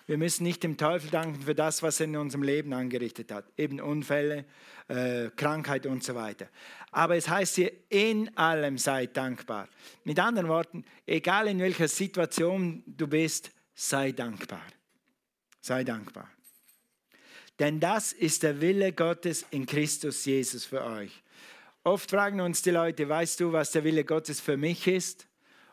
Wir 0.08 0.16
müssen 0.16 0.42
nicht 0.44 0.62
dem 0.62 0.78
Teufel 0.78 1.10
danken 1.10 1.42
für 1.42 1.54
das, 1.54 1.82
was 1.82 2.00
er 2.00 2.04
in 2.04 2.16
unserem 2.16 2.42
Leben 2.42 2.72
angerichtet 2.72 3.30
hat. 3.30 3.44
Eben 3.58 3.78
Unfälle, 3.78 4.46
äh, 4.88 5.28
Krankheit 5.36 5.84
und 5.84 6.02
so 6.02 6.14
weiter. 6.14 6.48
Aber 6.90 7.14
es 7.14 7.28
heißt 7.28 7.56
hier, 7.56 7.72
in 7.90 8.34
allem 8.34 8.78
sei 8.78 9.06
dankbar. 9.06 9.68
Mit 10.04 10.18
anderen 10.18 10.48
Worten, 10.48 10.86
egal 11.04 11.46
in 11.46 11.58
welcher 11.58 11.88
Situation 11.88 12.82
du 12.86 13.06
bist, 13.06 13.50
sei 13.74 14.12
dankbar. 14.12 14.62
Sei 15.60 15.84
dankbar. 15.84 16.30
Denn 17.58 17.78
das 17.78 18.14
ist 18.14 18.44
der 18.44 18.62
Wille 18.62 18.94
Gottes 18.94 19.44
in 19.50 19.66
Christus 19.66 20.24
Jesus 20.24 20.64
für 20.64 20.84
euch. 20.84 21.22
Oft 21.84 22.08
fragen 22.08 22.40
uns 22.40 22.62
die 22.62 22.70
Leute, 22.70 23.06
weißt 23.10 23.40
du, 23.40 23.52
was 23.52 23.72
der 23.72 23.84
Wille 23.84 24.06
Gottes 24.06 24.40
für 24.40 24.56
mich 24.56 24.86
ist? 24.86 25.26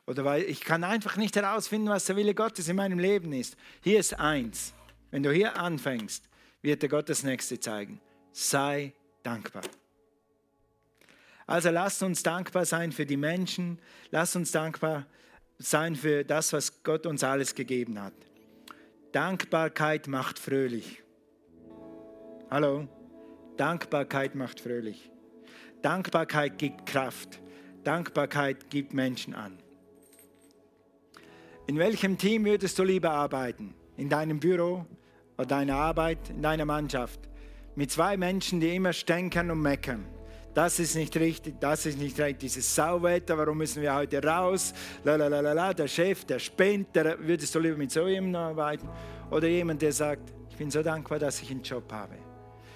Oder 0.08 0.24
weil 0.24 0.44
ich 0.44 0.62
kann 0.62 0.84
einfach 0.84 1.18
nicht 1.18 1.36
herausfinden, 1.36 1.89
was 1.89 2.06
der 2.06 2.15
Wille 2.15 2.36
Gottes 2.36 2.68
in 2.68 2.76
meinem 2.76 3.00
Leben 3.00 3.34
ist. 3.34 3.58
Hier 3.82 4.00
ist 4.00 4.20
eins. 4.20 4.74
Wenn 5.12 5.24
du 5.24 5.32
hier 5.32 5.58
anfängst, 5.58 6.30
wird 6.62 6.84
dir 6.84 6.89
Gott 6.89 7.10
das 7.10 7.24
nächste 7.24 7.60
zeigen. 7.60 8.00
Sei 8.32 8.94
dankbar. 9.24 9.63
Also 11.48 11.70
lasst 11.70 12.04
uns 12.04 12.24
dankbar 12.24 12.65
sein 12.65 12.91
für 12.91 13.06
die 13.06 13.18
Menschen. 13.18 13.80
Lasst 14.12 14.36
uns 14.36 14.52
dankbar 14.52 15.06
sein 15.58 15.96
für 15.96 16.24
das, 16.24 16.54
was 16.54 16.84
Gott 16.84 17.06
uns 17.06 17.24
alles 17.24 17.56
gegeben 17.56 18.02
hat. 18.02 18.13
Dankbarkeit 19.12 20.08
macht 20.08 20.38
fröhlich. 20.38 21.02
Hallo? 22.52 22.88
Dankbarkeit 23.58 24.36
macht 24.36 24.60
fröhlich. 24.60 25.10
Dankbarkeit 25.82 26.58
gibt 26.58 26.86
Kraft. 26.86 27.39
Dankbarkeit 27.84 28.70
gibt 28.70 28.94
Menschen 28.94 29.34
an. 29.34 29.58
In 31.67 31.80
welchem 31.80 32.15
Team 32.15 32.45
würdest 32.45 32.78
du 32.78 32.84
lieber 32.84 33.10
arbeiten? 33.10 33.73
In 33.97 34.08
deinem 34.08 34.39
Büro 34.39 34.86
oder 35.36 35.47
deiner 35.47 35.75
Arbeit, 35.78 36.30
in 36.30 36.43
deiner 36.43 36.65
Mannschaft? 36.65 37.19
Mit 37.75 37.89
zwei 37.89 38.17
Menschen, 38.17 38.60
die 38.60 38.75
immer 38.75 38.93
stänkern 38.93 39.49
und 39.49 39.62
meckern. 39.62 40.06
Das 40.54 40.80
ist 40.80 40.95
nicht 40.95 41.17
richtig, 41.17 41.60
das 41.60 41.88
ist 41.88 41.97
nicht 41.97 42.19
richtig. 42.19 42.38
Dieses 42.38 42.75
Sauwetter, 42.75 43.36
warum 43.38 43.58
müssen 43.58 43.82
wir 43.82 43.95
heute 43.95 44.23
raus? 44.23 44.73
Lalalala, 45.04 45.73
der 45.73 45.88
Chef, 45.88 46.23
der 46.25 46.38
spinnt, 46.38 46.95
der, 46.95 47.17
würdest 47.19 47.56
du 47.56 47.60
lieber 47.60 47.78
mit 47.78 47.91
so 47.91 48.08
jemandem 48.08 48.41
arbeiten? 48.41 48.88
Oder 49.32 49.47
jemand, 49.47 49.82
der 49.82 49.91
sagt, 49.91 50.34
ich 50.51 50.56
bin 50.58 50.69
so 50.69 50.84
dankbar, 50.84 51.17
dass 51.17 51.41
ich 51.41 51.49
einen 51.49 51.63
Job 51.63 51.91
habe. 51.91 52.13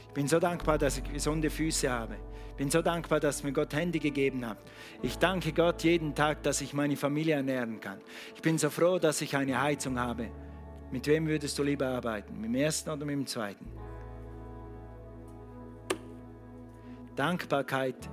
Ich 0.07 0.13
bin 0.15 0.27
so 0.27 0.39
dankbar, 0.39 0.79
dass 0.79 0.97
ich 0.97 1.03
gesunde 1.13 1.51
Füße 1.51 1.89
habe 1.91 2.17
bin 2.59 2.69
so 2.69 2.81
dankbar, 2.81 3.21
dass 3.21 3.41
mir 3.41 3.53
Gott 3.53 3.73
Hände 3.73 3.99
gegeben 3.99 4.45
hat. 4.45 4.57
Ich 5.01 5.17
danke 5.17 5.53
Gott 5.53 5.81
jeden 5.85 6.13
Tag, 6.13 6.43
dass 6.43 6.59
ich 6.59 6.73
meine 6.73 6.97
Familie 6.97 7.35
ernähren 7.35 7.79
kann. 7.79 7.99
Ich 8.35 8.41
bin 8.41 8.57
so 8.57 8.69
froh, 8.69 8.99
dass 8.99 9.21
ich 9.21 9.33
eine 9.33 9.61
Heizung 9.61 9.97
habe. 9.97 10.29
Mit 10.91 11.07
wem 11.07 11.25
würdest 11.25 11.57
du 11.57 11.63
lieber 11.63 11.87
arbeiten? 11.87 12.35
Mit 12.35 12.49
dem 12.49 12.55
ersten 12.55 12.89
oder 12.89 13.05
mit 13.05 13.15
dem 13.15 13.25
zweiten? 13.25 13.65
Dankbarkeit 17.15 18.09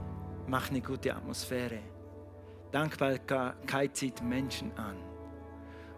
macht 0.46 0.70
eine 0.70 0.80
gute 0.80 1.12
Atmosphäre. 1.12 1.80
Dankbarkeit 2.70 3.96
zieht 3.96 4.22
Menschen 4.22 4.70
an. 4.78 4.96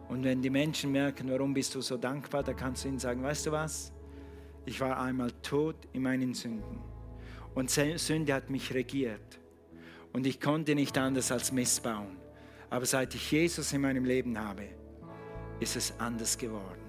Und 0.09 0.25
wenn 0.25 0.41
die 0.41 0.49
Menschen 0.49 0.91
merken, 0.91 1.31
warum 1.31 1.53
bist 1.53 1.75
du 1.75 1.83
so 1.83 1.99
dankbar, 1.99 2.43
dann 2.45 2.57
kannst 2.57 2.85
du 2.85 2.89
ihnen 2.89 2.99
sagen, 2.99 3.23
weißt 3.23 3.45
du 3.45 3.53
was? 3.53 3.93
Ich 4.65 4.81
war 4.81 4.99
einmal 4.99 5.33
tot 5.43 5.77
in 5.93 6.01
meinen 6.01 6.33
Sünden. 6.33 6.88
Und 7.59 7.71
Sünde 7.71 8.35
hat 8.35 8.51
mich 8.51 8.73
regiert. 8.73 9.41
Und 10.13 10.29
ich 10.29 10.41
konnte 10.41 10.77
nicht 10.77 10.97
anders 10.97 11.33
als 11.33 11.51
missbauen. 11.51 12.17
Aber 12.71 12.87
seit 12.87 13.17
ich 13.17 13.33
Jesus 13.33 13.73
in 13.73 13.81
meinem 13.81 14.05
Leben 14.05 14.39
habe, 14.39 14.63
ist 15.59 15.75
es 15.75 15.93
anders 15.99 16.39
geworden. 16.39 16.81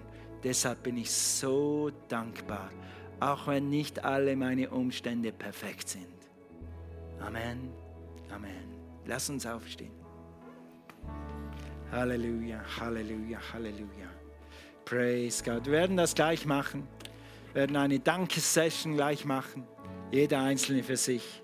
Deshalb 0.43 0.84
bin 0.84 0.97
ich 0.97 1.10
so 1.10 1.89
dankbar, 2.08 2.69
auch 3.19 3.47
wenn 3.47 3.71
nicht 3.71 4.05
alle 4.05 4.36
meine 4.36 4.69
Umstände 4.69 5.32
perfekt 5.32 5.89
sind. 5.89 6.05
Amen. 7.19 7.71
Amen. 8.32 8.75
Lass 9.08 9.27
uns 9.27 9.47
aufstehen. 9.47 9.93
Halleluja, 11.91 12.62
Halleluja, 12.79 13.39
Halleluja. 13.53 14.12
Praise 14.86 15.43
God. 15.43 15.65
Wir 15.65 15.71
werden 15.73 15.97
das 15.97 16.13
gleich 16.13 16.45
machen. 16.45 16.88
Wir 17.53 17.62
werden 17.62 17.75
eine 17.75 17.99
Dankessession 17.99 18.93
gleich 18.93 19.25
machen. 19.25 19.65
Jeder 20.12 20.41
Einzelne 20.41 20.82
für 20.82 20.98
sich. 20.98 21.43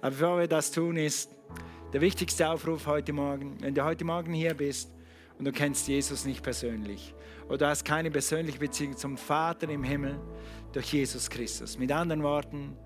Aber 0.00 0.10
bevor 0.10 0.38
wir 0.40 0.48
das 0.48 0.72
tun, 0.72 0.96
ist 0.96 1.30
der 1.92 2.00
wichtigste 2.00 2.48
Aufruf 2.48 2.86
heute 2.86 3.12
Morgen, 3.12 3.56
wenn 3.60 3.72
du 3.72 3.84
heute 3.84 4.04
Morgen 4.04 4.32
hier 4.32 4.52
bist 4.54 4.90
und 5.38 5.44
du 5.44 5.52
kennst 5.52 5.86
Jesus 5.86 6.24
nicht 6.24 6.42
persönlich 6.42 7.14
oder 7.46 7.58
du 7.58 7.66
hast 7.68 7.84
keine 7.84 8.10
persönliche 8.10 8.58
Beziehung 8.58 8.96
zum 8.96 9.16
Vater 9.16 9.68
im 9.68 9.84
Himmel 9.84 10.18
durch 10.72 10.92
Jesus 10.92 11.30
Christus. 11.30 11.78
Mit 11.78 11.92
anderen 11.92 12.24
Worten, 12.24 12.76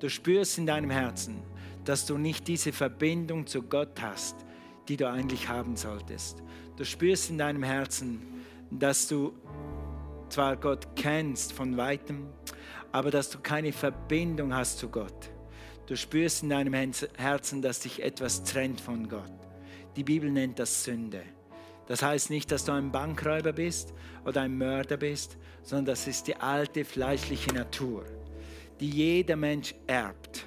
du 0.00 0.10
spürst 0.10 0.58
in 0.58 0.66
deinem 0.66 0.90
Herzen, 0.90 1.40
dass 1.84 2.04
du 2.04 2.18
nicht 2.18 2.48
diese 2.48 2.72
Verbindung 2.72 3.46
zu 3.46 3.62
Gott 3.62 4.02
hast, 4.02 4.34
die 4.88 4.96
du 4.96 5.08
eigentlich 5.08 5.48
haben 5.48 5.76
solltest. 5.76 6.42
Du 6.76 6.84
spürst 6.84 7.30
in 7.30 7.38
deinem 7.38 7.62
Herzen, 7.62 8.20
dass 8.68 9.06
du 9.06 9.32
zwar 10.28 10.56
Gott 10.56 10.88
kennst 10.96 11.52
von 11.52 11.76
weitem, 11.76 12.26
aber 12.92 13.10
dass 13.10 13.30
du 13.30 13.38
keine 13.38 13.72
Verbindung 13.72 14.54
hast 14.54 14.78
zu 14.78 14.88
Gott. 14.88 15.30
Du 15.86 15.96
spürst 15.96 16.42
in 16.42 16.50
deinem 16.50 16.74
Herzen, 17.16 17.62
dass 17.62 17.80
dich 17.80 18.02
etwas 18.02 18.44
trennt 18.44 18.80
von 18.80 19.08
Gott. 19.08 19.32
Die 19.96 20.04
Bibel 20.04 20.30
nennt 20.30 20.58
das 20.58 20.84
Sünde. 20.84 21.22
Das 21.86 22.02
heißt 22.02 22.28
nicht, 22.28 22.52
dass 22.52 22.66
du 22.66 22.72
ein 22.72 22.92
Bankräuber 22.92 23.52
bist 23.52 23.94
oder 24.26 24.42
ein 24.42 24.58
Mörder 24.58 24.98
bist, 24.98 25.38
sondern 25.62 25.86
das 25.86 26.06
ist 26.06 26.26
die 26.26 26.36
alte 26.36 26.84
fleischliche 26.84 27.52
Natur, 27.54 28.04
die 28.78 28.90
jeder 28.90 29.36
Mensch 29.36 29.74
erbt. 29.86 30.46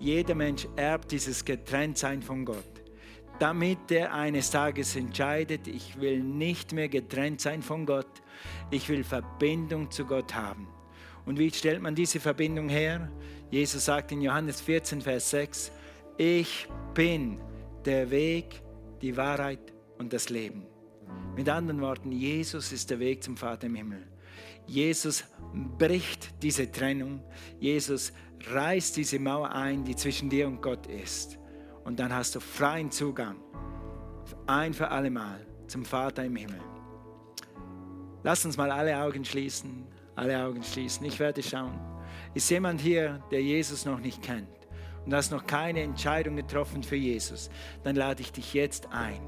Jeder 0.00 0.34
Mensch 0.34 0.66
erbt 0.76 1.12
dieses 1.12 1.44
Getrenntsein 1.44 2.22
von 2.22 2.44
Gott, 2.44 2.82
damit 3.38 3.90
er 3.92 4.12
eines 4.12 4.50
Tages 4.50 4.96
entscheidet, 4.96 5.68
ich 5.68 6.00
will 6.00 6.20
nicht 6.20 6.72
mehr 6.72 6.88
getrennt 6.88 7.40
sein 7.40 7.62
von 7.62 7.86
Gott, 7.86 8.10
ich 8.70 8.88
will 8.88 9.04
Verbindung 9.04 9.90
zu 9.90 10.04
Gott 10.04 10.34
haben. 10.34 10.66
Und 11.26 11.38
wie 11.38 11.50
stellt 11.50 11.82
man 11.82 11.94
diese 11.94 12.20
Verbindung 12.20 12.68
her? 12.68 13.10
Jesus 13.50 13.84
sagt 13.84 14.12
in 14.12 14.22
Johannes 14.22 14.60
14, 14.60 15.00
Vers 15.00 15.30
6, 15.30 15.72
ich 16.16 16.68
bin 16.94 17.40
der 17.84 18.10
Weg, 18.10 18.62
die 19.00 19.16
Wahrheit 19.16 19.72
und 19.98 20.12
das 20.12 20.28
Leben. 20.28 20.66
Mit 21.36 21.48
anderen 21.48 21.80
Worten, 21.80 22.12
Jesus 22.12 22.72
ist 22.72 22.90
der 22.90 22.98
Weg 22.98 23.22
zum 23.22 23.36
Vater 23.36 23.66
im 23.66 23.74
Himmel. 23.74 24.06
Jesus 24.66 25.24
bricht 25.78 26.42
diese 26.42 26.70
Trennung. 26.70 27.22
Jesus 27.58 28.12
reißt 28.50 28.96
diese 28.96 29.18
Mauer 29.18 29.50
ein, 29.50 29.84
die 29.84 29.96
zwischen 29.96 30.30
dir 30.30 30.46
und 30.46 30.62
Gott 30.62 30.86
ist. 30.86 31.38
Und 31.84 31.98
dann 31.98 32.14
hast 32.14 32.34
du 32.34 32.40
freien 32.40 32.90
Zugang, 32.90 33.36
ein 34.46 34.74
für 34.74 34.88
alle 34.88 35.10
Mal, 35.10 35.44
zum 35.66 35.84
Vater 35.84 36.24
im 36.24 36.36
Himmel. 36.36 36.60
Lass 38.22 38.44
uns 38.44 38.56
mal 38.56 38.70
alle 38.70 39.00
Augen 39.00 39.24
schließen, 39.24 39.86
alle 40.20 40.44
Augen 40.44 40.62
schließen. 40.62 41.06
Ich 41.06 41.18
werde 41.18 41.42
schauen. 41.42 41.80
Ist 42.34 42.50
jemand 42.50 42.80
hier, 42.80 43.22
der 43.30 43.42
Jesus 43.42 43.86
noch 43.86 43.98
nicht 43.98 44.22
kennt 44.22 44.48
und 45.06 45.14
hast 45.14 45.32
noch 45.32 45.46
keine 45.46 45.80
Entscheidung 45.80 46.36
getroffen 46.36 46.82
für 46.82 46.96
Jesus, 46.96 47.48
dann 47.82 47.96
lade 47.96 48.20
ich 48.20 48.30
dich 48.30 48.52
jetzt 48.52 48.88
ein, 48.92 49.20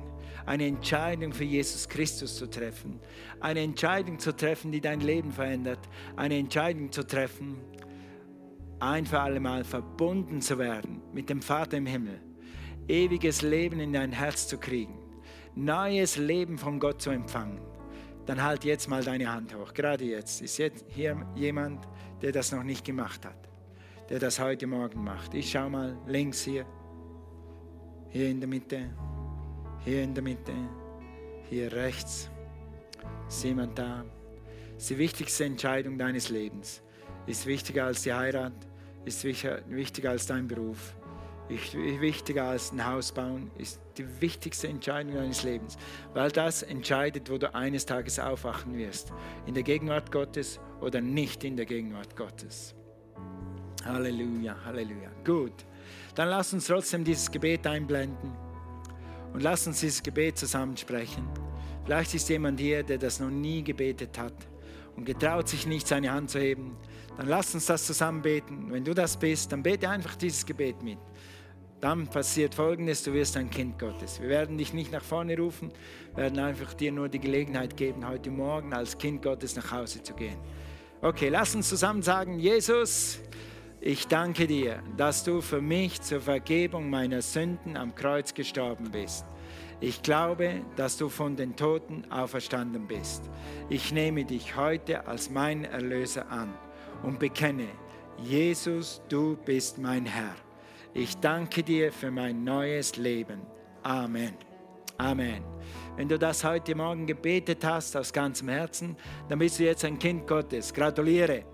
eine 0.45 0.67
Entscheidung 0.67 1.33
für 1.33 1.45
Jesus 1.45 1.89
Christus 1.89 2.37
zu 2.37 2.49
treffen, 2.49 3.01
eine 3.41 3.61
Entscheidung 3.61 4.19
zu 4.19 4.37
treffen, 4.37 4.71
die 4.71 4.83
dein 4.83 5.01
Leben 5.01 5.33
verändert, 5.33 5.81
eine 6.15 6.37
Entscheidung 6.37 6.93
zu 6.93 7.07
treffen, 7.07 7.57
ein 8.79 9.07
für 9.07 9.21
alle 9.21 9.41
Mal 9.41 9.65
verbunden 9.65 10.43
zu 10.43 10.59
werden 10.59 11.01
mit 11.15 11.31
dem 11.31 11.41
Vater 11.41 11.79
im 11.79 11.87
Himmel, 11.87 12.21
ewiges 12.87 13.41
Leben 13.41 13.81
in 13.81 13.95
dein 13.95 14.13
Herz 14.13 14.47
zu 14.47 14.59
kriegen, 14.59 14.99
neues 15.55 16.19
Leben 16.19 16.59
von 16.59 16.79
Gott 16.79 17.01
zu 17.01 17.11
empfangen 17.11 17.72
dann 18.27 18.43
halt 18.43 18.65
jetzt 18.65 18.89
mal 18.89 19.03
deine 19.03 19.33
Hand 19.33 19.55
hoch. 19.55 19.75
Gerade 19.75 20.05
jetzt. 20.05 20.43
Ist 20.43 20.59
jetzt 20.59 20.85
hier 20.89 21.27
jemand, 21.35 21.87
der 22.21 22.33
das 22.33 22.53
noch 22.53 22.63
nicht 22.63 22.85
gemacht 22.85 23.25
hat, 23.25 23.49
der 24.09 24.19
das 24.19 24.39
heute 24.39 24.67
Morgen 24.67 25.03
macht. 25.03 25.35
Ich 25.35 25.51
schau 25.51 25.69
mal 25.69 25.97
links 26.07 26.43
hier, 26.43 26.65
hier 28.11 28.29
in 28.29 28.41
der 28.41 28.49
Mitte, 28.49 28.91
hier 29.85 30.03
in 30.03 30.15
der 30.15 30.23
Mitte, 30.23 30.53
hier 31.49 31.73
rechts. 31.73 32.31
Ist 33.27 33.45
jemand 33.45 33.79
da? 33.79 34.05
Ist 34.77 34.91
die 34.91 34.99
wichtigste 34.99 35.45
Entscheidung 35.45 35.99
deines 35.99 36.29
Lebens. 36.29 36.83
Ist 37.27 37.47
wichtiger 37.47 37.87
als 37.87 38.03
die 38.03 38.13
Heirat, 38.13 38.53
ist 39.05 39.25
wichtiger 39.25 40.11
als 40.11 40.27
dein 40.27 40.47
Beruf 40.47 40.95
wichtiger 42.01 42.45
als 42.45 42.73
ein 42.73 42.87
Haus 42.87 43.13
bauen, 43.13 43.51
ist 43.59 43.81
die 43.97 44.21
wichtigste 44.21 44.69
Entscheidung 44.69 45.15
deines 45.15 45.43
Lebens, 45.43 45.77
weil 46.15 46.31
das 46.31 46.63
entscheidet, 46.63 47.31
wo 47.31 47.39
du 47.39 47.55
eines 47.55 47.87
Tages 47.87 48.19
aufwachen 48.19 48.77
wirst. 48.77 49.13
In 49.47 49.55
der 49.55 49.63
Gegenwart 49.63 50.11
Gottes 50.11 50.61
oder 50.81 51.01
nicht 51.01 51.45
in 51.45 51.57
der 51.57 51.67
Gegenwart 51.67 52.17
Gottes. 52.17 52.75
Halleluja, 53.85 54.57
Halleluja. 54.65 55.11
Gut, 55.25 55.65
dann 56.15 56.29
lass 56.29 56.53
uns 56.53 56.67
trotzdem 56.67 57.05
dieses 57.05 57.31
Gebet 57.31 57.67
einblenden 57.67 58.33
und 59.33 59.43
lass 59.43 59.67
uns 59.67 59.81
dieses 59.81 60.03
Gebet 60.03 60.39
zusammen 60.39 60.77
sprechen. 60.77 61.29
Vielleicht 61.85 62.15
ist 62.15 62.29
jemand 62.29 62.61
hier, 62.61 62.83
der 62.83 62.99
das 62.99 63.19
noch 63.19 63.31
nie 63.31 63.63
gebetet 63.63 64.17
hat 64.19 64.35
und 64.97 65.05
getraut 65.05 65.49
sich 65.49 65.67
nicht, 65.67 65.89
seine 65.89 66.13
Hand 66.13 66.31
zu 66.31 66.39
heben. 66.39 66.77
Dann 67.17 67.29
lass 67.29 67.55
uns 67.55 67.67
das 67.67 67.87
zusammen 67.87 68.23
beten. 68.23 68.69
Wenn 68.71 68.85
du 68.85 68.95
das 68.95 69.17
bist, 69.17 69.53
dann 69.53 69.63
bete 69.63 69.89
einfach 69.89 70.15
dieses 70.17 70.47
Gebet 70.47 70.83
mit 70.83 70.99
dann 71.83 72.07
passiert 72.07 72.55
Folgendes, 72.55 73.03
du 73.03 73.13
wirst 73.13 73.37
ein 73.37 73.51
Kind 73.51 73.77
Gottes. 73.77 74.21
Wir 74.21 74.29
werden 74.29 74.57
dich 74.57 74.73
nicht 74.73 74.93
nach 74.93 75.03
vorne 75.03 75.37
rufen, 75.37 75.73
werden 76.15 76.39
einfach 76.39 76.75
dir 76.75 76.93
nur 76.93 77.09
die 77.09 77.19
Gelegenheit 77.19 77.77
geben, 77.77 78.07
heute 78.07 78.31
Morgen 78.31 78.73
als 78.73 78.97
Kind 78.97 79.21
Gottes 79.21 79.57
nach 79.57 79.73
Hause 79.73 80.01
zu 80.01 80.15
gehen. 80.15 80.37
Okay, 81.01 81.29
lass 81.29 81.57
uns 81.57 81.69
zusammen 81.69 82.01
sagen, 82.01 82.39
Jesus, 82.39 83.19
ich 83.81 84.07
danke 84.07 84.47
dir, 84.47 84.81
dass 84.97 85.25
du 85.25 85.41
für 85.41 85.61
mich 85.61 86.01
zur 86.01 86.21
Vergebung 86.21 86.89
meiner 86.89 87.21
Sünden 87.21 87.77
am 87.77 87.97
Kreuz 87.97 88.33
gestorben 88.33 88.93
bist. 88.93 89.25
Ich 89.81 90.03
glaube, 90.03 90.61
dass 90.77 90.97
du 90.97 91.09
von 91.09 91.35
den 91.35 91.57
Toten 91.57 92.05
auferstanden 92.13 92.87
bist. 92.87 93.25
Ich 93.69 93.91
nehme 93.91 94.25
dich 94.25 94.55
heute 94.55 95.09
als 95.09 95.31
mein 95.31 95.65
Erlöser 95.65 96.31
an 96.31 96.55
und 97.03 97.19
bekenne, 97.19 97.67
Jesus, 98.23 99.03
du 99.09 99.37
bist 99.45 99.79
mein 99.79 100.07
Herr. 100.07 100.37
Ich 100.95 101.17
danke 101.17 101.63
dir 101.63 101.91
für 101.91 102.11
mein 102.11 102.45
neues 102.45 102.97
Leben. 102.97 103.41
Amen. 103.83 104.35
Amen. 104.99 105.43
Wenn 105.97 106.07
du 106.07 106.19
das 106.19 106.45
heute 106.45 106.75
Morgen 106.75 107.07
gebetet 107.07 107.65
hast 107.65 107.97
aus 107.97 108.13
ganzem 108.13 108.51
Herzen, 108.51 108.95
dann 109.31 109.39
bist 109.39 109.59
du 109.59 109.65
jetzt 109.65 109.87
ein 109.87 109.99
Kind 109.99 110.27
Gottes. 110.27 110.75
Gratuliere. 110.75 111.45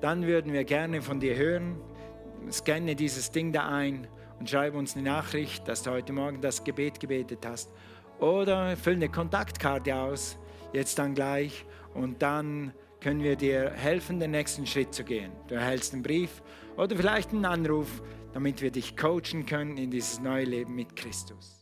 Dann 0.00 0.26
würden 0.26 0.54
wir 0.54 0.64
gerne 0.64 1.02
von 1.02 1.20
dir 1.20 1.36
hören. 1.36 1.78
Scanne 2.50 2.96
dieses 2.96 3.30
Ding 3.30 3.52
da 3.52 3.68
ein 3.68 4.08
und 4.40 4.48
schreibe 4.48 4.78
uns 4.78 4.96
eine 4.96 5.04
Nachricht, 5.04 5.68
dass 5.68 5.82
du 5.82 5.90
heute 5.90 6.14
Morgen 6.14 6.40
das 6.40 6.64
Gebet 6.64 6.98
gebetet 6.98 7.44
hast. 7.44 7.70
Oder 8.20 8.74
fülle 8.78 8.96
eine 8.96 9.08
Kontaktkarte 9.10 9.94
aus, 9.94 10.38
jetzt 10.72 10.98
dann 10.98 11.14
gleich, 11.14 11.66
und 11.92 12.22
dann 12.22 12.72
können 13.00 13.22
wir 13.22 13.36
dir 13.36 13.70
helfen, 13.70 14.18
den 14.18 14.30
nächsten 14.30 14.66
Schritt 14.66 14.94
zu 14.94 15.04
gehen. 15.04 15.30
Du 15.48 15.56
erhältst 15.56 15.92
einen 15.92 16.02
Brief 16.02 16.42
oder 16.78 16.96
vielleicht 16.96 17.32
einen 17.32 17.44
Anruf 17.44 18.02
damit 18.32 18.62
wir 18.62 18.70
dich 18.70 18.96
coachen 18.96 19.46
können 19.46 19.76
in 19.76 19.90
dieses 19.90 20.20
neue 20.20 20.44
Leben 20.44 20.74
mit 20.74 20.96
Christus. 20.96 21.60